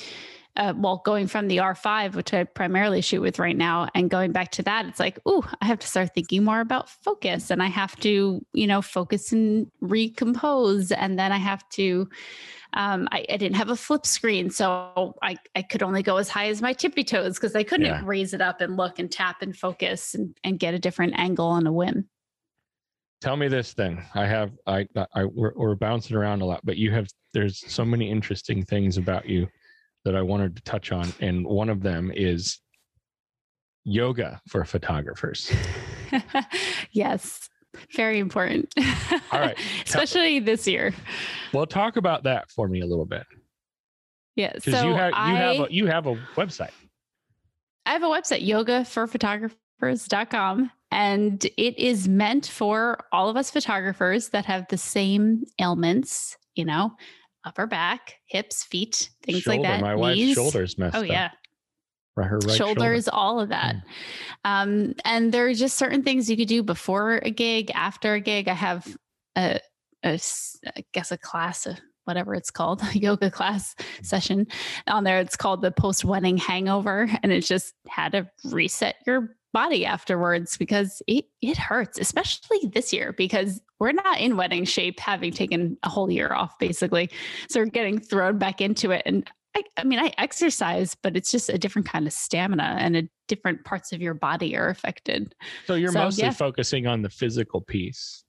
uh, 0.57 0.73
well, 0.77 1.03
going 1.05 1.27
from 1.27 1.49
the 1.49 1.59
R5, 1.59 2.15
which 2.15 2.33
I 2.33 2.45
primarily 2.45 3.01
shoot 3.01 3.21
with 3.21 3.39
right 3.39 3.57
now, 3.57 3.89
and 3.95 4.09
going 4.11 4.33
back 4.33 4.51
to 4.53 4.63
that, 4.63 4.87
it's 4.87 5.01
like, 5.01 5.19
oh, 5.27 5.49
I 5.61 5.67
have 5.67 5.79
to 5.81 5.87
start 5.87 6.15
thinking 6.15 6.45
more 6.45 6.61
about 6.61 6.89
focus 6.89 7.51
and 7.51 7.63
I 7.63 7.67
have 7.67 7.97
to, 8.01 8.45
you 8.53 8.67
know, 8.67 8.83
focus 8.83 9.33
and 9.33 9.71
recompose. 9.81 10.93
And 10.93 11.19
then 11.19 11.33
I 11.33 11.39
have 11.39 11.69
to, 11.71 12.09
um, 12.73 13.09
I, 13.13 13.27
I 13.31 13.37
didn't 13.37 13.57
have 13.57 13.71
a 13.71 13.77
flip 13.77 14.07
screen. 14.07 14.51
So 14.51 15.17
I, 15.23 15.37
I 15.55 15.63
could 15.63 15.83
only 15.83 16.03
go 16.03 16.17
as 16.17 16.29
high 16.29 16.49
as 16.49 16.63
my 16.63 16.73
tippy 16.73 17.05
toes 17.05 17.35
because 17.35 17.55
I 17.55 17.63
couldn't 17.63 17.87
Yeah. 17.87 18.03
raise 18.05 18.33
it 18.35 18.41
up 18.41 18.61
and 18.61 18.77
look 18.77 18.99
and 18.99 19.11
tap 19.11 19.43
and 19.43 19.57
focus 19.57 20.15
and, 20.15 20.37
and 20.43 20.59
get 20.59 20.75
a 20.75 20.79
different 20.79 21.19
angle 21.19 21.47
on 21.47 21.67
a 21.67 21.73
whim. 21.73 22.09
Tell 23.21 23.37
me 23.37 23.49
this 23.49 23.73
then. 23.73 24.03
I 24.15 24.27
have 24.27 24.53
I 24.67 24.87
I 25.15 25.25
we're, 25.25 25.53
we're 25.57 25.75
bouncing 25.75 26.17
around 26.17 26.43
a 26.43 26.45
lot, 26.45 26.61
but 26.65 26.77
you 26.77 26.93
have 26.93 27.09
there's 27.33 27.65
so 27.71 27.85
many 27.85 28.11
interesting 28.11 28.63
things 28.63 28.99
about 28.99 29.27
you 29.27 29.49
that 30.07 30.17
I 30.17 30.23
wanted 30.23 30.57
to 30.57 30.63
touch 30.63 30.91
on, 30.93 31.13
and 31.19 31.45
one 31.45 31.69
of 31.69 31.83
them 31.83 32.13
is 32.15 32.61
yoga 33.83 34.41
for 34.47 34.65
photographers. 34.65 35.53
yes, 36.93 37.51
very 37.93 38.21
important. 38.21 38.73
All 39.33 39.41
right. 39.41 39.59
especially 39.85 40.39
this 40.39 40.69
year. 40.69 40.95
Well, 41.53 41.67
talk 41.67 41.97
about 41.97 42.23
that 42.23 42.53
for 42.53 42.69
me 42.69 42.83
a 42.83 42.87
little 42.87 43.05
bit 43.05 43.25
Yeah, 44.37 44.53
because 44.55 44.75
so 44.75 44.89
you 44.89 44.95
have 44.95 45.11
you 45.11 45.17
I, 45.17 45.33
have 45.33 45.61
a, 45.61 45.67
you 45.71 45.87
have 45.87 46.07
a 46.07 46.15
website. 46.37 46.71
I 47.85 47.91
have 47.91 48.05
a 48.05 48.07
website, 48.07 48.47
yogaforphotographers.com, 48.47 50.71
and 50.93 51.45
it 51.57 51.77
is 51.77 52.07
meant 52.07 52.47
for 52.47 53.01
all 53.11 53.29
of 53.29 53.37
us 53.37 53.51
photographers 53.51 54.29
that 54.29 54.45
have 54.45 54.69
the 54.69 54.79
same 54.79 55.47
ailments, 55.61 56.37
you 56.55 56.65
know, 56.65 56.93
upper 57.47 57.67
back, 57.67 58.17
hips, 58.27 58.65
feet, 58.65 59.09
things 59.23 59.41
Shoulder. 59.41 59.63
like 59.63 59.69
that. 59.69 59.81
My 59.81 59.95
wife's 59.95 60.35
shoulders 60.35 60.77
oh, 60.79 60.83
messed 60.83 60.97
Oh 60.97 61.01
up. 61.01 61.07
yeah, 61.07 61.31
Right, 62.17 62.29
her 62.29 62.39
right 62.39 62.57
shoulder. 62.57 62.81
shoulders, 62.81 63.09
all 63.09 63.41
of 63.41 63.51
that. 63.51 63.77
Mm. 63.77 63.83
Um, 64.45 64.95
and 65.05 65.33
there 65.33 65.47
are 65.49 65.55
just 65.55 65.77
certain 65.77 66.03
things 66.03 66.31
you 66.31 66.37
could 66.37 66.49
do 66.49 66.63
before 66.63 67.19
a 67.19 67.31
gig, 67.31 67.71
after 67.75 68.15
a 68.15 68.21
gig. 68.21 68.49
I 68.49 68.55
have 68.55 68.97
a, 69.37 69.61
a 70.03 70.19
I 70.67 70.85
guess 70.95 71.13
a 71.13 71.19
class, 71.19 71.67
a, 71.67 71.77
whatever 72.05 72.35
it's 72.35 72.51
called, 72.51 72.81
a 72.95 72.99
yoga 72.99 73.31
class 73.31 73.75
mm. 73.75 74.07
session 74.07 74.47
on 74.87 75.05
there. 75.05 75.19
It's 75.21 75.37
called 75.37 75.61
the 75.61 75.71
post 75.71 76.07
wedding 76.07 76.39
hangover, 76.39 77.07
and 77.23 77.33
it's 77.33 77.49
just 77.49 77.75
how 77.87 78.09
to 78.09 78.27
reset 78.45 78.97
your 79.07 79.37
body 79.57 79.87
afterwards 79.87 80.59
because 80.59 81.01
it 81.07 81.25
it 81.41 81.57
hurts, 81.57 81.99
especially 81.99 82.59
this 82.75 82.93
year 82.93 83.15
because 83.17 83.63
we're 83.81 83.93
not 83.93 84.21
in 84.21 84.37
wedding 84.37 84.67
shape, 84.67 85.01
having 85.01 85.33
taken 85.33 85.79
a 85.83 85.89
whole 85.89 86.11
year 86.11 86.31
off 86.35 86.59
basically. 86.59 87.09
So 87.49 87.61
we're 87.61 87.67
getting 87.67 87.99
thrown 87.99 88.37
back 88.37 88.61
into 88.61 88.91
it, 88.91 89.03
and 89.07 89.27
I, 89.57 89.63
I 89.79 89.85
mean, 89.85 89.99
I 89.99 90.13
exercise, 90.19 90.95
but 91.03 91.17
it's 91.17 91.31
just 91.31 91.49
a 91.49 91.57
different 91.57 91.89
kind 91.89 92.07
of 92.07 92.13
stamina 92.13 92.77
and 92.79 92.97
a 92.99 93.09
different 93.29 93.65
parts 93.65 93.93
of 93.93 94.03
your 94.03 94.13
body 94.13 94.55
are 94.55 94.69
affected. 94.69 95.35
So 95.67 95.73
you're 95.75 95.91
So, 95.93 96.01
mostly 96.05 96.25
yeah. 96.25 96.33
focusing 96.33 96.87
on 96.87 97.01
the 97.01 97.09
physical 97.09 97.63
piece 97.63 98.25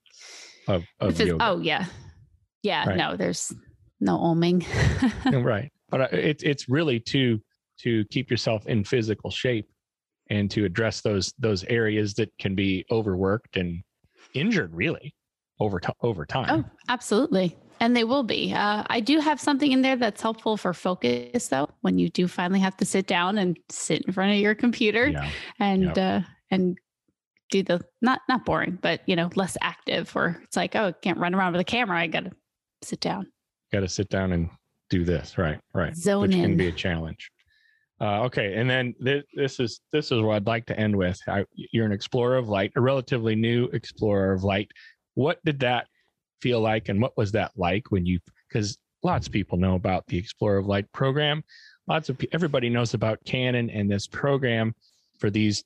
of, 0.70 0.86
of 1.02 1.10
it's- 1.12 1.28
yoga. 1.28 1.44
oh 1.44 1.60
yeah, 1.60 1.86
yeah. 2.64 2.88
Right. 2.88 2.98
No, 2.98 3.18
there's 3.18 3.52
no 4.00 4.18
oming. 4.18 4.66
Right. 5.44 5.72
But 5.90 6.02
uh, 6.02 6.08
it's 6.14 6.44
it's 6.44 6.70
really 6.70 7.02
to 7.12 7.42
to 7.80 8.06
keep 8.06 8.32
yourself 8.32 8.66
in 8.68 8.86
physical 8.86 9.30
shape 9.30 9.68
and 10.30 10.50
to 10.52 10.66
address 10.66 11.02
those 11.02 11.34
those 11.40 11.64
areas 11.66 12.14
that 12.16 12.32
can 12.40 12.56
be 12.56 12.86
overworked 12.92 13.58
and 13.58 13.84
injured 14.34 14.74
really 14.74 15.16
over 15.60 15.80
to, 15.80 15.94
over 16.02 16.26
time. 16.26 16.66
oh, 16.66 16.70
absolutely. 16.90 17.58
And 17.80 17.96
they 17.96 18.04
will 18.04 18.24
be. 18.24 18.54
Uh, 18.54 18.84
I 18.88 19.00
do 19.00 19.20
have 19.20 19.40
something 19.40 19.72
in 19.72 19.84
there 19.84 19.96
that's 19.96 20.22
helpful 20.22 20.58
for 20.58 20.74
focus, 20.74 21.48
though. 21.48 21.70
When 21.82 22.00
you 22.00 22.10
do 22.10 22.28
finally 22.28 22.60
have 22.60 22.76
to 22.78 22.86
sit 22.86 23.06
down 23.06 23.38
and 23.38 23.58
sit 23.70 24.02
in 24.02 24.14
front 24.14 24.32
of 24.32 24.40
your 24.40 24.56
computer 24.56 25.08
yeah. 25.08 25.30
and 25.60 25.98
uh, 25.98 26.22
and 26.50 26.78
do 27.52 27.62
the 27.62 27.82
not 28.02 28.22
not 28.28 28.46
boring, 28.46 28.80
but 28.82 29.02
you 29.06 29.16
know 29.16 29.30
less 29.36 29.58
active. 29.62 30.14
Where 30.16 30.42
it's 30.44 30.56
like, 30.56 30.76
oh, 30.76 30.88
I 30.88 30.92
can't 30.92 31.20
run 31.20 31.36
around 31.36 31.52
with 31.52 31.62
a 31.62 31.66
camera. 31.66 32.00
I 32.00 32.08
got 32.08 32.26
to 32.26 32.32
sit 32.82 33.00
down. 33.00 33.32
Got 33.72 33.82
to 33.82 33.90
sit 33.90 34.10
down 34.10 34.32
and 34.32 34.50
do 34.90 35.04
this. 35.04 35.38
Right. 35.38 35.60
Right. 35.74 35.96
Zone 35.96 36.22
Which 36.22 36.32
can 36.32 36.58
be 36.58 36.68
a 36.68 36.72
challenge. 36.72 37.30
Uh, 38.00 38.22
okay, 38.26 38.54
and 38.56 38.70
then 38.70 38.94
this, 39.00 39.60
is 39.60 39.82
this 39.92 40.12
is 40.12 40.22
what 40.22 40.36
I'd 40.36 40.46
like 40.46 40.66
to 40.68 40.80
end 40.80 40.96
with. 40.96 41.20
I, 41.28 41.46
you're 41.56 41.86
an 41.86 41.92
explorer 41.92 42.38
of 42.38 42.48
light, 42.48 42.72
a 42.76 42.82
relatively 42.82 43.36
new 43.36 43.66
explorer 43.74 44.34
of 44.34 44.44
light. 44.44 44.72
What 45.16 45.44
did 45.44 45.60
that 45.62 45.88
feel 46.42 46.62
like, 46.62 46.90
and 46.90 47.02
what 47.02 47.18
was 47.18 47.32
that 47.32 47.52
like 47.56 47.90
when 47.90 48.06
you? 48.06 48.20
Because 48.48 48.78
lots 49.02 49.26
of 49.26 49.34
people 49.34 49.58
know 49.58 49.76
about 49.76 50.06
the 50.08 50.18
Explorer 50.18 50.58
of 50.58 50.68
Light 50.68 50.92
program. 50.92 51.44
Lots 51.88 52.10
of 52.10 52.20
everybody 52.32 52.70
knows 52.70 52.94
about 52.94 53.24
Canon 53.26 53.70
and 53.72 53.90
this 53.90 54.06
program 54.06 54.76
for 55.20 55.30
these 55.32 55.64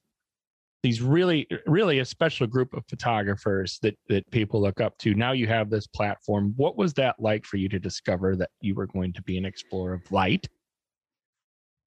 these 0.84 1.02
really 1.02 1.48
really 1.68 2.00
a 2.00 2.06
special 2.06 2.48
group 2.48 2.74
of 2.74 2.84
photographers 2.88 3.78
that 3.82 3.98
that 4.10 4.30
people 4.32 4.62
look 4.62 4.82
up 4.82 4.98
to 4.98 5.14
now 5.14 5.32
you 5.32 5.46
have 5.48 5.70
this 5.70 5.86
platform 5.86 6.54
what 6.58 6.76
was 6.76 6.94
that 6.94 7.16
like 7.20 7.46
for 7.46 7.58
you 7.58 7.70
to 7.70 7.78
discover 7.78 8.36
that 8.36 8.50
you 8.62 8.74
were 8.74 8.88
going 8.88 9.14
to 9.14 9.22
be 9.22 9.38
an 9.38 9.46
explorer 9.46 9.94
of 9.94 10.12
light 10.12 10.48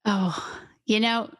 oh 0.04 0.60
you 0.86 1.00
know 1.00 1.30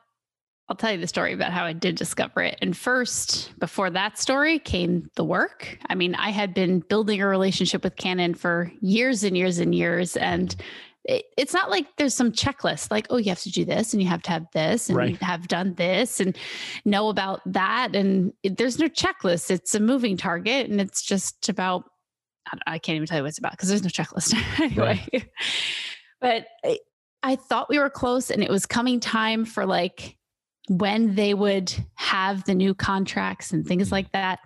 i'll 0.69 0.77
tell 0.77 0.93
you 0.93 0.99
the 0.99 1.07
story 1.07 1.33
about 1.33 1.53
how 1.53 1.65
i 1.65 1.73
did 1.73 1.95
discover 1.95 2.43
it. 2.43 2.59
And 2.63 2.77
first 2.77 3.53
before 3.59 3.91
that 3.91 4.19
story 4.19 4.59
came 4.59 5.11
the 5.17 5.25
work. 5.25 5.79
I 5.89 5.95
mean 5.95 6.15
i 6.15 6.31
had 6.31 6.55
been 6.55 6.81
building 6.81 7.21
a 7.21 7.27
relationship 7.27 7.85
with 7.85 7.97
canon 7.97 8.35
for 8.35 8.73
years 8.81 9.25
and 9.25 9.37
years 9.37 9.59
and 9.59 9.75
years 9.75 10.17
and 10.17 10.55
it, 11.05 11.27
it's 11.37 11.53
not 11.53 11.71
like 11.71 11.87
there's 11.97 12.15
some 12.15 12.33
checklist 12.33 12.91
like 12.91 13.07
oh 13.11 13.19
you 13.19 13.29
have 13.29 13.43
to 13.43 13.51
do 13.51 13.65
this 13.65 13.93
and 13.93 14.03
you 14.03 14.09
have 14.09 14.23
to 14.23 14.31
have 14.31 14.47
this 14.53 14.89
and 14.89 14.97
right. 14.97 15.21
have 15.23 15.49
done 15.49 15.75
this 15.75 16.19
and 16.19 16.37
know 16.85 17.09
about 17.09 17.41
that 17.47 17.95
and 17.95 18.33
it, 18.43 18.57
there's 18.57 18.79
no 18.79 18.89
checklist. 18.89 19.51
It's 19.51 19.75
a 19.75 19.81
moving 19.81 20.17
target 20.17 20.71
and 20.71 20.81
it's 20.81 21.03
just 21.03 21.49
about 21.49 21.85
i, 22.47 22.75
I 22.75 22.79
can't 22.79 22.97
even 22.97 23.07
tell 23.07 23.19
you 23.19 23.23
what 23.25 23.29
it's 23.29 23.39
about 23.39 23.53
because 23.53 23.69
there's 23.69 23.83
no 23.83 23.91
checklist. 23.91 24.35
Anyway. 24.63 25.05
Right. 25.13 25.29
but 26.21 26.47
eh, 26.65 26.77
I, 27.25 27.37
thought 27.37 27.69
we 27.69 27.79
were 27.79 27.91
close 27.91 28.31
and 28.31 28.43
it 28.43 28.51
was 28.51 28.67
coming 28.67 29.01
time 29.01 29.45
for 29.45 29.67
like 29.67 30.17
when 30.69 31.15
they 31.15 31.35
would 31.35 31.75
have 31.95 32.45
the 32.45 32.55
new 32.55 32.75
contracts 32.75 33.53
and 33.53 33.67
things 33.67 33.87
mm-hmm. 33.87 33.95
like 33.95 34.13
that 34.13 34.41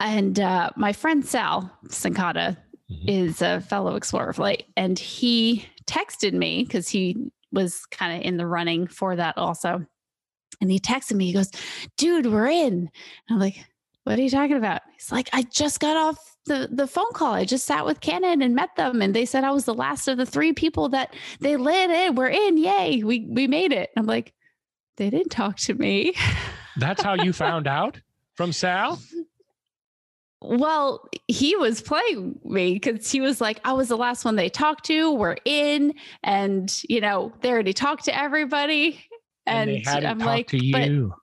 and 0.00 0.38
uh, 0.38 0.70
my 0.76 0.92
friend 0.92 1.24
Sal 1.24 1.70
Cincotta, 1.88 2.56
mm-hmm. 2.90 3.08
is 3.08 3.42
a 3.42 3.60
fellow 3.60 3.96
explorer 3.96 4.30
of 4.30 4.38
light. 4.38 4.64
And 4.76 4.98
he 4.98 5.66
texted 5.86 6.32
me 6.32 6.64
because 6.64 6.88
he 6.88 7.16
was 7.52 7.86
kind 7.86 8.16
of 8.16 8.26
in 8.26 8.36
the 8.36 8.46
running 8.46 8.86
for 8.86 9.16
that 9.16 9.38
also. 9.38 9.84
And 10.60 10.70
he 10.70 10.78
texted 10.78 11.14
me, 11.14 11.26
he 11.26 11.32
goes, 11.32 11.50
Dude, 11.96 12.26
we're 12.26 12.48
in. 12.48 12.72
And 12.72 12.90
I'm 13.30 13.38
like, 13.38 13.64
What 14.04 14.18
are 14.18 14.22
you 14.22 14.30
talking 14.30 14.56
about? 14.56 14.82
He's 14.94 15.12
like, 15.12 15.28
I 15.32 15.42
just 15.42 15.80
got 15.80 15.96
off 15.96 16.35
the, 16.46 16.68
the 16.70 16.86
phone 16.86 17.12
call. 17.12 17.34
I 17.34 17.44
just 17.44 17.66
sat 17.66 17.84
with 17.84 18.00
Canon 18.00 18.42
and 18.42 18.54
met 18.54 18.74
them. 18.76 19.02
And 19.02 19.14
they 19.14 19.24
said 19.24 19.44
I 19.44 19.50
was 19.50 19.64
the 19.64 19.74
last 19.74 20.08
of 20.08 20.16
the 20.16 20.26
three 20.26 20.52
people 20.52 20.88
that 20.90 21.14
they 21.40 21.56
lit 21.56 21.90
in. 21.90 22.14
We're 22.14 22.28
in. 22.28 22.56
Yay. 22.56 23.02
We 23.02 23.26
we 23.28 23.46
made 23.46 23.72
it. 23.72 23.90
I'm 23.96 24.06
like, 24.06 24.32
they 24.96 25.10
didn't 25.10 25.30
talk 25.30 25.56
to 25.58 25.74
me. 25.74 26.14
That's 26.76 27.02
how 27.02 27.14
you 27.14 27.32
found 27.32 27.66
out 27.66 28.00
from 28.36 28.52
Sal? 28.52 29.00
Well, 30.42 31.08
he 31.26 31.56
was 31.56 31.80
playing 31.80 32.38
me 32.44 32.74
because 32.74 33.10
he 33.10 33.20
was 33.20 33.40
like, 33.40 33.58
I 33.64 33.72
was 33.72 33.88
the 33.88 33.96
last 33.96 34.24
one 34.24 34.36
they 34.36 34.50
talked 34.50 34.84
to. 34.86 35.10
We're 35.10 35.38
in, 35.44 35.94
and 36.22 36.72
you 36.88 37.00
know, 37.00 37.32
they 37.40 37.50
already 37.50 37.72
talked 37.72 38.04
to 38.04 38.16
everybody. 38.16 39.02
And, 39.46 39.70
and 39.86 40.06
I'm 40.06 40.18
like, 40.18 40.48
to 40.48 40.64
you. 40.64 41.08
But, 41.08 41.18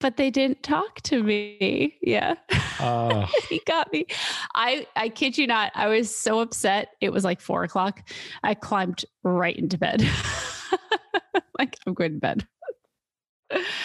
but 0.00 0.16
they 0.16 0.30
didn't 0.30 0.62
talk 0.62 1.00
to 1.02 1.22
me. 1.22 1.98
Yeah. 2.00 2.34
Uh, 2.80 3.26
he 3.48 3.60
got 3.66 3.92
me. 3.92 4.06
I 4.54 4.86
I 4.96 5.08
kid 5.08 5.38
you 5.38 5.46
not. 5.46 5.72
I 5.74 5.88
was 5.88 6.14
so 6.14 6.40
upset. 6.40 6.90
It 7.00 7.12
was 7.12 7.24
like 7.24 7.40
four 7.40 7.64
o'clock. 7.64 8.08
I 8.42 8.54
climbed 8.54 9.04
right 9.22 9.56
into 9.56 9.78
bed. 9.78 10.02
like 11.58 11.78
I'm 11.86 11.94
going 11.94 12.12
to 12.12 12.18
bed. 12.18 12.46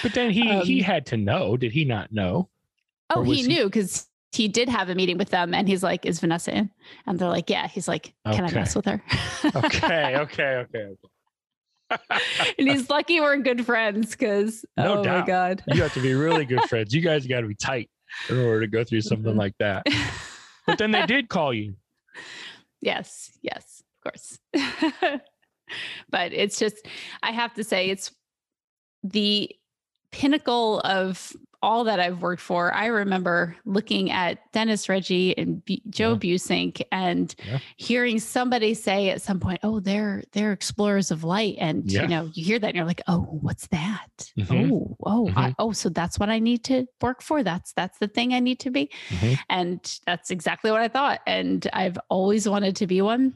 But 0.02 0.14
then 0.14 0.32
he 0.32 0.50
um, 0.50 0.66
he 0.66 0.82
had 0.82 1.06
to 1.08 1.18
know. 1.18 1.58
Did 1.58 1.72
he 1.72 1.86
not 1.86 2.12
know? 2.12 2.50
Oh, 3.10 3.24
he, 3.24 3.36
he 3.36 3.48
knew 3.48 3.66
because 3.66 4.08
he 4.32 4.48
did 4.48 4.70
have 4.70 4.90
a 4.90 4.96
meeting 4.96 5.18
with 5.18 5.30
them 5.30 5.54
and 5.54 5.68
he's 5.68 5.84
like, 5.84 6.06
Is 6.06 6.20
Vanessa 6.20 6.56
in? 6.56 6.72
And 7.06 7.20
they're 7.20 7.30
like, 7.30 7.50
Yeah. 7.50 7.68
He's 7.68 7.88
like, 7.88 8.14
Can 8.26 8.46
okay. 8.46 8.56
I 8.56 8.60
mess 8.60 8.76
with 8.76 8.86
her? 8.86 9.04
okay, 9.56 10.18
okay, 10.18 10.66
okay, 10.66 10.88
and 12.58 12.70
he's 12.70 12.90
lucky 12.90 13.20
we're 13.20 13.38
good 13.38 13.66
friends 13.66 14.12
because 14.12 14.66
no 14.78 15.00
oh 15.00 15.04
doubt. 15.04 15.20
my 15.22 15.26
god. 15.26 15.64
you 15.68 15.82
have 15.82 15.94
to 15.94 16.02
be 16.02 16.14
really 16.14 16.46
good 16.46 16.64
friends. 16.64 16.94
You 16.94 17.02
guys 17.02 17.28
gotta 17.28 17.48
be 17.48 17.56
tight 17.56 17.90
in 18.30 18.40
order 18.40 18.62
to 18.62 18.68
go 18.68 18.84
through 18.84 19.02
something 19.02 19.32
mm-hmm. 19.32 19.40
like 19.40 19.58
that. 19.60 19.86
But 20.68 20.78
then 20.78 20.92
they 20.92 21.06
did 21.08 21.28
call 21.28 21.54
you. 21.54 21.74
Yes, 22.82 23.32
yes, 23.42 23.84
of 24.06 24.12
course. 24.12 24.40
but 26.10 26.34
it's 26.34 26.60
just 26.60 26.88
I 27.24 27.32
have 27.32 27.54
to 27.56 27.64
say 27.64 27.90
it's 27.90 28.12
the 29.04 29.50
pinnacle 30.12 30.82
of 30.82 31.34
all 31.62 31.84
that 31.84 32.00
I've 32.00 32.22
worked 32.22 32.42
for, 32.42 32.74
I 32.74 32.88
remember 32.88 33.56
looking 33.66 34.12
at 34.12 34.40
Denis 34.52 34.90
Reggie 34.90 35.38
and 35.38 35.64
B- 35.64 35.84
Joe 35.90 36.14
yeah. 36.14 36.18
Buissink 36.18 36.82
and 36.92 37.34
yeah. 37.46 37.60
hearing 37.78 38.20
somebody 38.20 38.74
say 38.74 39.10
at 39.10 39.22
some 39.22 39.40
point, 39.40 39.60
"Oh, 39.64 39.80
they're 39.80 40.24
they're 40.32 40.52
explorers 40.52 41.12
of 41.12 41.24
light," 41.24 41.56
and 41.60 41.90
yeah. 41.92 42.04
you 42.04 42.08
know, 42.08 42.30
you 42.34 42.44
hear 42.44 42.60
that 42.60 42.68
and 42.68 42.76
you're 42.76 42.86
like, 42.86 43.02
"Oh, 43.08 43.22
what's 43.42 43.68
that? 43.68 44.32
Mm-hmm. 44.38 44.72
Oh, 44.72 44.98
oh, 45.06 45.26
mm-hmm. 45.28 45.40
I, 45.40 45.56
oh, 45.60 45.72
so 45.72 45.90
that's 45.90 46.18
what 46.18 46.30
I 46.30 46.40
need 46.40 46.64
to 46.66 46.88
work 47.02 47.22
for. 47.22 47.44
That's 47.44 47.74
that's 47.74 48.00
the 48.00 48.08
thing 48.08 48.34
I 48.34 48.40
need 48.40 48.60
to 48.62 48.72
be," 48.72 48.90
mm-hmm. 49.10 49.34
and 49.50 50.00
that's 50.06 50.32
exactly 50.32 50.72
what 50.72 50.82
I 50.82 50.88
thought. 50.88 51.22
And 51.28 51.68
I've 51.74 51.98
always 52.10 52.48
wanted 52.48 52.76
to 52.78 52.88
be 52.88 53.02
one 53.02 53.36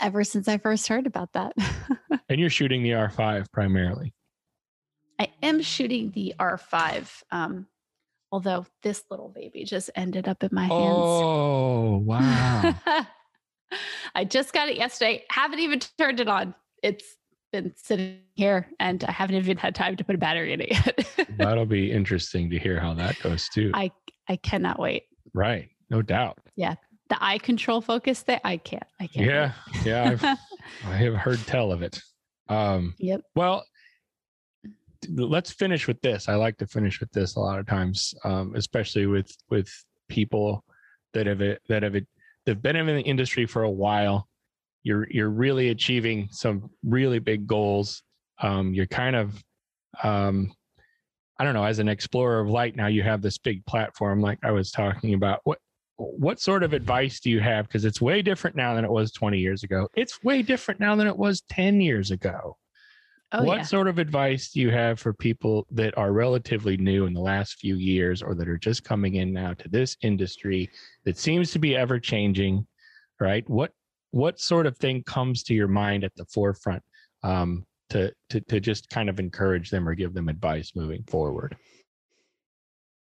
ever 0.00 0.24
since 0.24 0.48
I 0.48 0.58
first 0.58 0.88
heard 0.88 1.06
about 1.06 1.32
that. 1.32 1.54
and 2.28 2.40
you're 2.40 2.50
shooting 2.50 2.82
the 2.82 2.90
R5 2.90 3.50
primarily. 3.52 4.12
I 5.18 5.28
am 5.42 5.62
shooting 5.62 6.10
the 6.10 6.34
R5. 6.38 7.22
Um, 7.30 7.66
although 8.30 8.66
this 8.82 9.04
little 9.10 9.28
baby 9.28 9.64
just 9.64 9.90
ended 9.94 10.28
up 10.28 10.42
in 10.42 10.50
my 10.52 10.66
hands. 10.66 10.72
Oh, 10.74 11.98
wow. 12.04 12.74
I 14.14 14.24
just 14.24 14.52
got 14.52 14.68
it 14.68 14.76
yesterday. 14.76 15.24
Haven't 15.30 15.60
even 15.60 15.80
turned 15.98 16.20
it 16.20 16.28
on. 16.28 16.54
It's 16.82 17.16
been 17.52 17.72
sitting 17.76 18.18
here 18.34 18.68
and 18.80 19.04
I 19.04 19.12
haven't 19.12 19.36
even 19.36 19.56
had 19.56 19.74
time 19.74 19.96
to 19.96 20.04
put 20.04 20.14
a 20.14 20.18
battery 20.18 20.52
in 20.52 20.60
it 20.60 20.72
yet. 20.72 21.28
That'll 21.38 21.66
be 21.66 21.90
interesting 21.90 22.50
to 22.50 22.58
hear 22.58 22.80
how 22.80 22.94
that 22.94 23.18
goes 23.20 23.48
too. 23.48 23.70
I 23.74 23.90
I 24.28 24.36
cannot 24.36 24.78
wait. 24.78 25.04
Right. 25.32 25.70
No 25.90 26.02
doubt. 26.02 26.38
Yeah. 26.56 26.74
The 27.08 27.22
eye 27.24 27.38
control 27.38 27.80
focus 27.80 28.22
that 28.22 28.40
I 28.44 28.56
can't. 28.56 28.82
I 29.00 29.06
can't. 29.06 29.26
Yeah. 29.26 29.52
Yeah. 29.84 30.10
I've 30.10 30.24
I 30.84 30.96
have 30.96 31.14
heard 31.14 31.38
tell 31.46 31.72
of 31.72 31.82
it. 31.82 32.00
Um 32.48 32.94
yep. 32.98 33.22
Well, 33.34 33.64
let's 35.14 35.52
finish 35.52 35.86
with 35.86 36.00
this. 36.00 36.28
I 36.28 36.34
like 36.34 36.56
to 36.58 36.66
finish 36.66 37.00
with 37.00 37.10
this 37.12 37.36
a 37.36 37.40
lot 37.40 37.58
of 37.58 37.66
times, 37.66 38.14
um, 38.24 38.54
especially 38.54 39.06
with 39.06 39.34
with 39.50 39.68
people 40.08 40.64
that 41.14 41.26
have 41.26 41.42
that 41.68 41.82
have 41.82 41.96
they've 42.44 42.62
been 42.62 42.76
in 42.76 42.86
the 42.86 43.02
industry 43.02 43.46
for 43.46 43.62
a 43.62 43.70
while. 43.70 44.28
You're 44.82 45.06
you're 45.10 45.30
really 45.30 45.70
achieving 45.70 46.28
some 46.30 46.70
really 46.84 47.18
big 47.18 47.46
goals. 47.46 48.02
Um, 48.40 48.74
you're 48.74 48.86
kind 48.86 49.16
of 49.16 49.42
um, 50.02 50.52
I 51.38 51.44
don't 51.44 51.54
know, 51.54 51.64
as 51.64 51.78
an 51.78 51.88
explorer 51.88 52.40
of 52.40 52.48
light 52.48 52.76
now 52.76 52.86
you 52.86 53.02
have 53.02 53.22
this 53.22 53.38
big 53.38 53.64
platform 53.66 54.20
like 54.20 54.38
I 54.42 54.52
was 54.52 54.70
talking 54.70 55.14
about. 55.14 55.40
What 55.44 55.58
what 55.96 56.40
sort 56.40 56.62
of 56.62 56.72
advice 56.72 57.20
do 57.20 57.30
you 57.30 57.40
have 57.40 57.66
because 57.66 57.84
it's 57.84 58.00
way 58.00 58.20
different 58.20 58.54
now 58.54 58.74
than 58.74 58.84
it 58.84 58.90
was 58.90 59.12
20 59.12 59.38
years 59.38 59.62
ago. 59.62 59.88
It's 59.96 60.22
way 60.22 60.42
different 60.42 60.78
now 60.78 60.94
than 60.94 61.06
it 61.06 61.16
was 61.16 61.42
10 61.48 61.80
years 61.80 62.10
ago. 62.10 62.56
Oh, 63.38 63.42
what 63.42 63.58
yeah. 63.58 63.64
sort 63.64 63.86
of 63.86 63.98
advice 63.98 64.50
do 64.50 64.60
you 64.60 64.70
have 64.70 64.98
for 64.98 65.12
people 65.12 65.66
that 65.70 65.96
are 65.98 66.12
relatively 66.12 66.78
new 66.78 67.04
in 67.04 67.12
the 67.12 67.20
last 67.20 67.58
few 67.58 67.76
years 67.76 68.22
or 68.22 68.34
that 68.34 68.48
are 68.48 68.56
just 68.56 68.82
coming 68.82 69.16
in 69.16 69.30
now 69.30 69.52
to 69.54 69.68
this 69.68 69.94
industry 70.00 70.70
that 71.04 71.18
seems 71.18 71.50
to 71.50 71.58
be 71.58 71.76
ever 71.76 72.00
changing, 72.00 72.66
right? 73.20 73.48
What 73.50 73.72
what 74.12 74.40
sort 74.40 74.66
of 74.66 74.78
thing 74.78 75.02
comes 75.02 75.42
to 75.44 75.54
your 75.54 75.68
mind 75.68 76.02
at 76.02 76.14
the 76.16 76.24
forefront 76.26 76.82
um, 77.22 77.66
to, 77.90 78.10
to 78.30 78.40
to 78.40 78.58
just 78.58 78.88
kind 78.88 79.10
of 79.10 79.20
encourage 79.20 79.68
them 79.68 79.86
or 79.86 79.94
give 79.94 80.14
them 80.14 80.30
advice 80.30 80.72
moving 80.74 81.02
forward? 81.04 81.56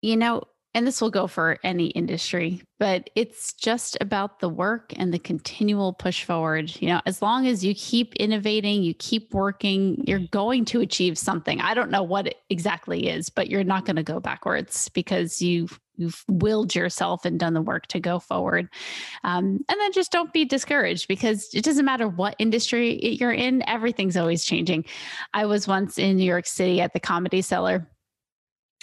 You 0.00 0.16
know, 0.16 0.44
and 0.77 0.87
this 0.87 1.01
will 1.01 1.11
go 1.11 1.27
for 1.27 1.57
any 1.65 1.87
industry, 1.87 2.61
but 2.79 3.09
it's 3.15 3.55
just 3.55 3.97
about 4.03 4.41
the 4.41 4.49
work 4.51 4.93
and 4.95 5.11
the 5.12 5.19
continual 5.19 5.95
push 5.95 6.23
forward. 6.23 6.71
You 6.83 6.89
know, 6.89 7.01
as 7.07 7.23
long 7.23 7.47
as 7.47 7.65
you 7.65 7.75
keep 7.75 8.15
innovating, 8.17 8.83
you 8.83 8.93
keep 8.93 9.33
working, 9.33 10.05
you're 10.07 10.27
going 10.31 10.67
to 10.67 10.83
achieve 10.83 11.17
something. 11.17 11.62
I 11.62 11.73
don't 11.73 11.91
know 11.91 12.03
what 12.03 12.27
it 12.27 12.37
exactly 12.51 13.09
is, 13.09 13.31
but 13.31 13.49
you're 13.49 13.65
not 13.65 13.87
going 13.87 13.97
to 13.97 14.03
go 14.03 14.21
backwards 14.21 14.91
because 14.91 15.41
you've 15.41 15.81
you've 15.97 16.23
willed 16.29 16.75
yourself 16.75 17.25
and 17.25 17.41
done 17.41 17.55
the 17.55 17.62
work 17.62 17.87
to 17.87 17.99
go 17.99 18.19
forward. 18.19 18.69
Um, 19.25 19.65
and 19.71 19.81
then 19.81 19.93
just 19.93 20.12
don't 20.12 20.31
be 20.31 20.45
discouraged 20.45 21.09
because 21.09 21.49
it 21.55 21.65
doesn't 21.65 21.87
matter 21.87 22.07
what 22.07 22.37
industry 22.39 23.15
you're 23.15 23.33
in, 23.33 23.67
everything's 23.67 24.19
always 24.19 24.45
changing. 24.45 24.85
I 25.33 25.47
was 25.47 25.67
once 25.67 25.97
in 25.97 26.19
New 26.19 26.27
York 26.27 26.47
City 26.47 26.83
at 26.83 26.93
the 26.93 27.01
Comedy 27.01 27.41
Cellar 27.41 27.89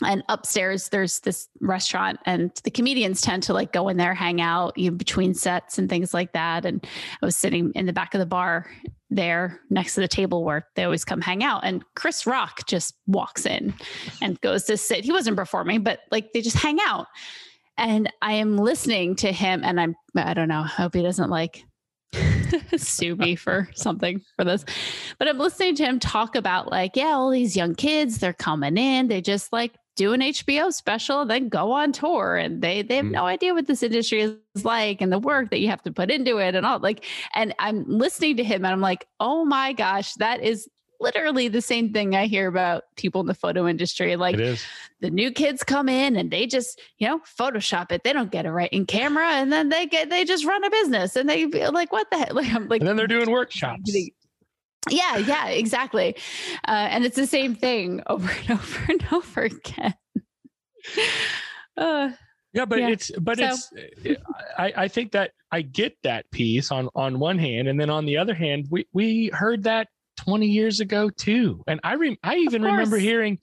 and 0.01 0.23
upstairs 0.27 0.89
there's 0.89 1.19
this 1.19 1.47
restaurant 1.61 2.19
and 2.25 2.51
the 2.63 2.71
comedians 2.71 3.21
tend 3.21 3.43
to 3.43 3.53
like 3.53 3.71
go 3.71 3.89
in 3.89 3.97
there 3.97 4.15
hang 4.15 4.41
out 4.41 4.75
you 4.77 4.89
know, 4.89 4.97
between 4.97 5.33
sets 5.33 5.77
and 5.77 5.87
things 5.89 6.13
like 6.13 6.33
that. 6.33 6.65
And 6.65 6.85
i 7.21 7.25
was 7.25 7.37
sitting 7.37 7.71
in 7.75 7.85
the 7.85 7.93
back 7.93 8.13
of 8.15 8.19
the 8.19 8.25
bar 8.25 8.69
there 9.11 9.59
next 9.69 9.93
to 9.93 10.01
the 10.01 10.07
table 10.07 10.43
where 10.43 10.67
they 10.75 10.83
always 10.83 11.05
come 11.05 11.21
hang 11.21 11.43
out. 11.43 11.63
And 11.63 11.83
chris 11.95 12.25
rock 12.25 12.65
just 12.65 12.95
walks 13.05 13.45
in 13.45 13.73
and 14.21 14.41
goes 14.41 14.63
to 14.63 14.77
sit. 14.77 15.05
He 15.05 15.11
wasn't 15.11 15.37
performing 15.37 15.83
but 15.83 15.99
like 16.11 16.33
they 16.33 16.41
just 16.41 16.57
hang 16.57 16.79
out. 16.81 17.05
And 17.77 18.11
i 18.21 18.33
am 18.33 18.57
listening 18.57 19.15
to 19.17 19.31
him 19.31 19.61
and 19.63 19.79
i'm 19.79 19.95
i 20.15 20.33
don't 20.33 20.47
know 20.47 20.61
i 20.61 20.67
hope 20.67 20.95
he 20.95 21.03
doesn't 21.03 21.29
like 21.29 21.65
sue 22.77 23.15
me 23.15 23.35
for 23.35 23.69
something 23.73 24.21
for 24.35 24.45
this. 24.45 24.65
But 25.17 25.27
I'm 25.27 25.37
listening 25.37 25.75
to 25.75 25.85
him 25.85 25.99
talk 25.99 26.35
about 26.35 26.71
like, 26.71 26.95
yeah, 26.95 27.13
all 27.13 27.29
these 27.29 27.55
young 27.55 27.75
kids, 27.75 28.19
they're 28.19 28.33
coming 28.33 28.77
in, 28.77 29.07
they 29.07 29.21
just 29.21 29.51
like 29.51 29.73
do 29.95 30.13
an 30.13 30.21
HBO 30.21 30.73
special, 30.73 31.25
then 31.25 31.49
go 31.49 31.71
on 31.71 31.91
tour. 31.91 32.35
And 32.35 32.61
they 32.61 32.81
they 32.81 32.97
have 32.97 33.05
mm. 33.05 33.11
no 33.11 33.25
idea 33.25 33.53
what 33.53 33.67
this 33.67 33.83
industry 33.83 34.21
is 34.21 34.65
like 34.65 35.01
and 35.01 35.11
the 35.11 35.19
work 35.19 35.49
that 35.51 35.59
you 35.59 35.69
have 35.69 35.81
to 35.83 35.91
put 35.91 36.11
into 36.11 36.37
it 36.37 36.55
and 36.55 36.65
all 36.65 36.79
like 36.79 37.05
and 37.33 37.53
I'm 37.59 37.85
listening 37.87 38.37
to 38.37 38.43
him 38.43 38.65
and 38.65 38.73
I'm 38.73 38.81
like, 38.81 39.07
oh 39.19 39.45
my 39.45 39.73
gosh, 39.73 40.13
that 40.15 40.41
is 40.41 40.67
literally 41.03 41.49
the 41.49 41.61
same 41.61 41.91
thing 41.91 42.15
I 42.15 42.25
hear 42.25 42.47
about 42.47 42.83
people 42.95 43.21
in 43.21 43.27
the 43.27 43.35
photo 43.35 43.67
industry. 43.67 44.15
Like 44.15 44.37
the 44.37 45.11
new 45.11 45.31
kids 45.31 45.63
come 45.63 45.89
in 45.89 46.15
and 46.15 46.31
they 46.31 46.47
just, 46.47 46.81
you 46.97 47.07
know, 47.07 47.19
Photoshop 47.19 47.91
it. 47.91 48.03
They 48.03 48.13
don't 48.13 48.31
get 48.31 48.45
it 48.45 48.51
right 48.51 48.69
in 48.71 48.85
camera. 48.85 49.27
And 49.27 49.51
then 49.51 49.69
they 49.69 49.85
get, 49.85 50.09
they 50.09 50.23
just 50.23 50.45
run 50.45 50.63
a 50.63 50.69
business 50.69 51.15
and 51.15 51.29
they 51.29 51.49
feel 51.51 51.71
like, 51.71 51.91
what 51.91 52.09
the 52.09 52.17
heck? 52.17 52.33
Like, 52.33 52.51
I'm 52.51 52.67
like, 52.67 52.81
and 52.81 52.87
then 52.87 52.95
they're 52.95 53.05
doing 53.05 53.29
workshops. 53.29 53.95
Yeah, 54.89 55.17
yeah, 55.17 55.47
exactly. 55.47 56.15
Uh, 56.67 56.87
and 56.91 57.05
it's 57.05 57.15
the 57.15 57.27
same 57.27 57.55
thing 57.55 58.01
over 58.07 58.29
and 58.29 58.51
over 58.51 58.85
and 58.89 59.05
over 59.11 59.41
again. 59.41 59.95
Uh, 61.77 62.11
yeah, 62.53 62.65
but 62.65 62.79
yeah. 62.79 62.89
it's 62.89 63.11
but 63.19 63.37
so. 63.37 63.55
it's 64.03 64.21
I, 64.57 64.73
I 64.77 64.87
think 64.87 65.13
that 65.13 65.31
I 65.51 65.61
get 65.61 65.97
that 66.03 66.29
piece 66.31 66.71
on 66.71 66.89
on 66.95 67.19
one 67.19 67.39
hand, 67.39 67.67
and 67.67 67.79
then 67.79 67.89
on 67.89 68.05
the 68.05 68.17
other 68.17 68.35
hand, 68.35 68.67
we 68.69 68.85
we 68.93 69.31
heard 69.33 69.63
that 69.63 69.87
20 70.17 70.45
years 70.45 70.79
ago 70.79 71.09
too. 71.09 71.63
And 71.67 71.79
I 71.83 71.93
re- 71.93 72.19
I 72.23 72.35
even 72.35 72.61
remember 72.61 72.97
hearing 72.97 73.39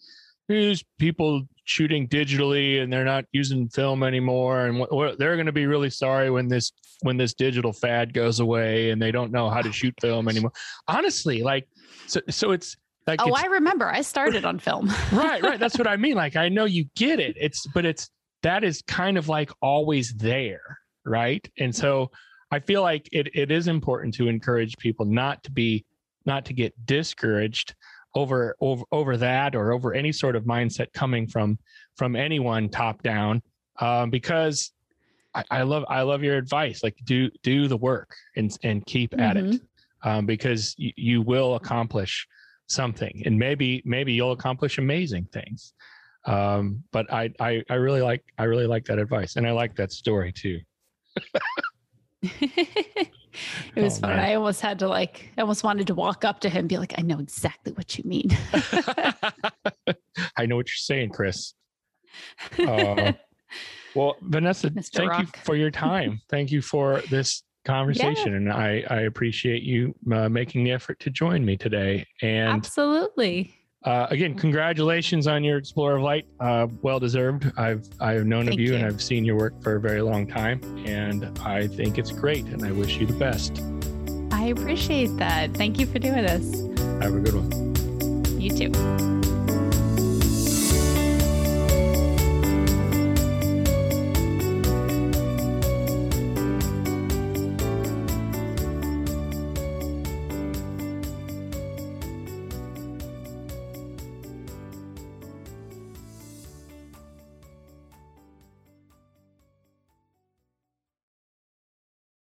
there's 0.48 0.84
people 0.98 1.42
shooting 1.70 2.08
digitally 2.08 2.82
and 2.82 2.92
they're 2.92 3.04
not 3.04 3.24
using 3.30 3.68
film 3.68 4.02
anymore 4.02 4.66
and 4.66 4.80
what, 4.80 5.16
they're 5.18 5.36
going 5.36 5.46
to 5.46 5.52
be 5.52 5.66
really 5.66 5.88
sorry 5.88 6.28
when 6.28 6.48
this 6.48 6.72
when 7.02 7.16
this 7.16 7.32
digital 7.32 7.72
fad 7.72 8.12
goes 8.12 8.40
away 8.40 8.90
and 8.90 9.00
they 9.00 9.12
don't 9.12 9.30
know 9.30 9.48
how 9.48 9.62
to 9.62 9.72
shoot 9.72 9.94
film 10.00 10.28
anymore. 10.28 10.50
Honestly, 10.88 11.42
like 11.42 11.68
so 12.06 12.20
so 12.28 12.50
it's 12.50 12.76
like 13.06 13.20
Oh, 13.22 13.28
it's, 13.28 13.38
I 13.38 13.46
remember. 13.46 13.88
I 13.88 14.02
started 14.02 14.44
on 14.44 14.58
film. 14.58 14.92
right, 15.12 15.40
right. 15.42 15.60
That's 15.60 15.78
what 15.78 15.86
I 15.86 15.96
mean. 15.96 16.16
Like 16.16 16.34
I 16.34 16.48
know 16.48 16.64
you 16.64 16.86
get 16.96 17.20
it. 17.20 17.36
It's 17.38 17.64
but 17.68 17.86
it's 17.86 18.10
that 18.42 18.64
is 18.64 18.82
kind 18.88 19.16
of 19.16 19.28
like 19.28 19.52
always 19.62 20.12
there, 20.14 20.76
right? 21.06 21.48
And 21.58 21.74
so 21.74 22.10
I 22.50 22.58
feel 22.58 22.82
like 22.82 23.08
it 23.12 23.28
it 23.32 23.52
is 23.52 23.68
important 23.68 24.12
to 24.14 24.26
encourage 24.26 24.76
people 24.78 25.06
not 25.06 25.44
to 25.44 25.52
be 25.52 25.84
not 26.26 26.44
to 26.46 26.52
get 26.52 26.74
discouraged 26.84 27.76
over 28.14 28.56
over 28.60 28.84
over 28.92 29.16
that 29.16 29.54
or 29.54 29.72
over 29.72 29.94
any 29.94 30.12
sort 30.12 30.36
of 30.36 30.44
mindset 30.44 30.92
coming 30.92 31.26
from 31.26 31.58
from 31.96 32.16
anyone 32.16 32.68
top 32.68 33.02
down 33.02 33.42
um, 33.80 34.10
because 34.10 34.72
I, 35.34 35.44
I, 35.50 35.62
love 35.62 35.84
I 35.88 36.02
love 36.02 36.22
your 36.22 36.36
advice 36.36 36.82
like 36.82 36.96
do 37.04 37.30
do 37.42 37.68
the 37.68 37.76
work 37.76 38.14
and 38.36 38.56
and 38.64 38.84
keep 38.86 39.12
mm-hmm. 39.12 39.20
at 39.20 39.36
it 39.36 39.44
mm-hmm. 39.44 40.08
um, 40.08 40.26
because 40.26 40.74
y- 40.78 40.92
you 40.96 41.22
will 41.22 41.54
accomplish 41.54 42.26
something 42.66 43.22
and 43.26 43.38
maybe 43.38 43.82
maybe 43.84 44.12
you'll 44.12 44.32
accomplish 44.32 44.78
amazing 44.78 45.26
things 45.32 45.72
um, 46.26 46.82
but 46.92 47.12
I, 47.12 47.30
I 47.40 47.62
I 47.70 47.74
really 47.74 48.02
like 48.02 48.24
I 48.38 48.44
really 48.44 48.66
like 48.66 48.84
that 48.86 48.98
advice 48.98 49.36
and 49.36 49.46
I 49.46 49.52
like 49.52 49.74
that 49.76 49.92
story 49.92 50.32
too. 50.32 50.60
it 53.74 53.82
was 53.82 53.98
oh, 53.98 54.00
fun. 54.02 54.16
Man. 54.16 54.20
I 54.20 54.34
almost 54.34 54.60
had 54.60 54.78
to 54.80 54.88
like, 54.88 55.30
I 55.36 55.42
almost 55.42 55.64
wanted 55.64 55.86
to 55.88 55.94
walk 55.94 56.24
up 56.24 56.40
to 56.40 56.48
him 56.48 56.60
and 56.60 56.68
be 56.68 56.78
like, 56.78 56.94
I 56.98 57.02
know 57.02 57.18
exactly 57.18 57.72
what 57.72 57.98
you 57.98 58.04
mean. 58.04 58.36
I 60.36 60.46
know 60.46 60.56
what 60.56 60.68
you're 60.68 60.74
saying, 60.76 61.10
Chris. 61.10 61.54
Uh, 62.58 63.12
well, 63.94 64.16
Vanessa, 64.22 64.70
Mr. 64.70 64.90
thank 64.92 65.10
Rock. 65.10 65.20
you 65.20 65.42
for 65.44 65.56
your 65.56 65.70
time. 65.70 66.20
Thank 66.28 66.50
you 66.50 66.62
for 66.62 67.02
this 67.10 67.42
conversation. 67.64 68.32
Yeah. 68.32 68.36
And 68.36 68.52
I, 68.52 68.84
I 68.88 69.00
appreciate 69.02 69.62
you 69.62 69.94
uh, 70.12 70.28
making 70.28 70.64
the 70.64 70.72
effort 70.72 70.98
to 71.00 71.10
join 71.10 71.44
me 71.44 71.56
today. 71.56 72.06
And 72.22 72.48
absolutely. 72.48 73.54
Uh, 73.84 74.06
again, 74.10 74.34
congratulations 74.34 75.26
on 75.26 75.42
your 75.42 75.56
Explorer 75.56 75.96
of 75.96 76.02
Light. 76.02 76.26
Uh, 76.38 76.66
well 76.82 77.00
deserved. 77.00 77.50
I've 77.56 77.88
I've 77.98 78.26
known 78.26 78.44
Thank 78.44 78.54
of 78.54 78.60
you, 78.60 78.72
you, 78.72 78.74
and 78.74 78.84
I've 78.84 79.00
seen 79.00 79.24
your 79.24 79.36
work 79.36 79.62
for 79.62 79.76
a 79.76 79.80
very 79.80 80.02
long 80.02 80.26
time, 80.26 80.60
and 80.86 81.38
I 81.40 81.66
think 81.66 81.96
it's 81.96 82.12
great. 82.12 82.44
And 82.44 82.64
I 82.64 82.72
wish 82.72 82.98
you 82.98 83.06
the 83.06 83.14
best. 83.14 83.62
I 84.32 84.48
appreciate 84.48 85.16
that. 85.16 85.54
Thank 85.54 85.78
you 85.78 85.86
for 85.86 85.98
doing 85.98 86.24
this. 86.26 86.60
Have 87.02 87.14
a 87.14 87.20
good 87.20 87.34
one. 87.34 88.40
You 88.40 88.50
too. 88.50 89.19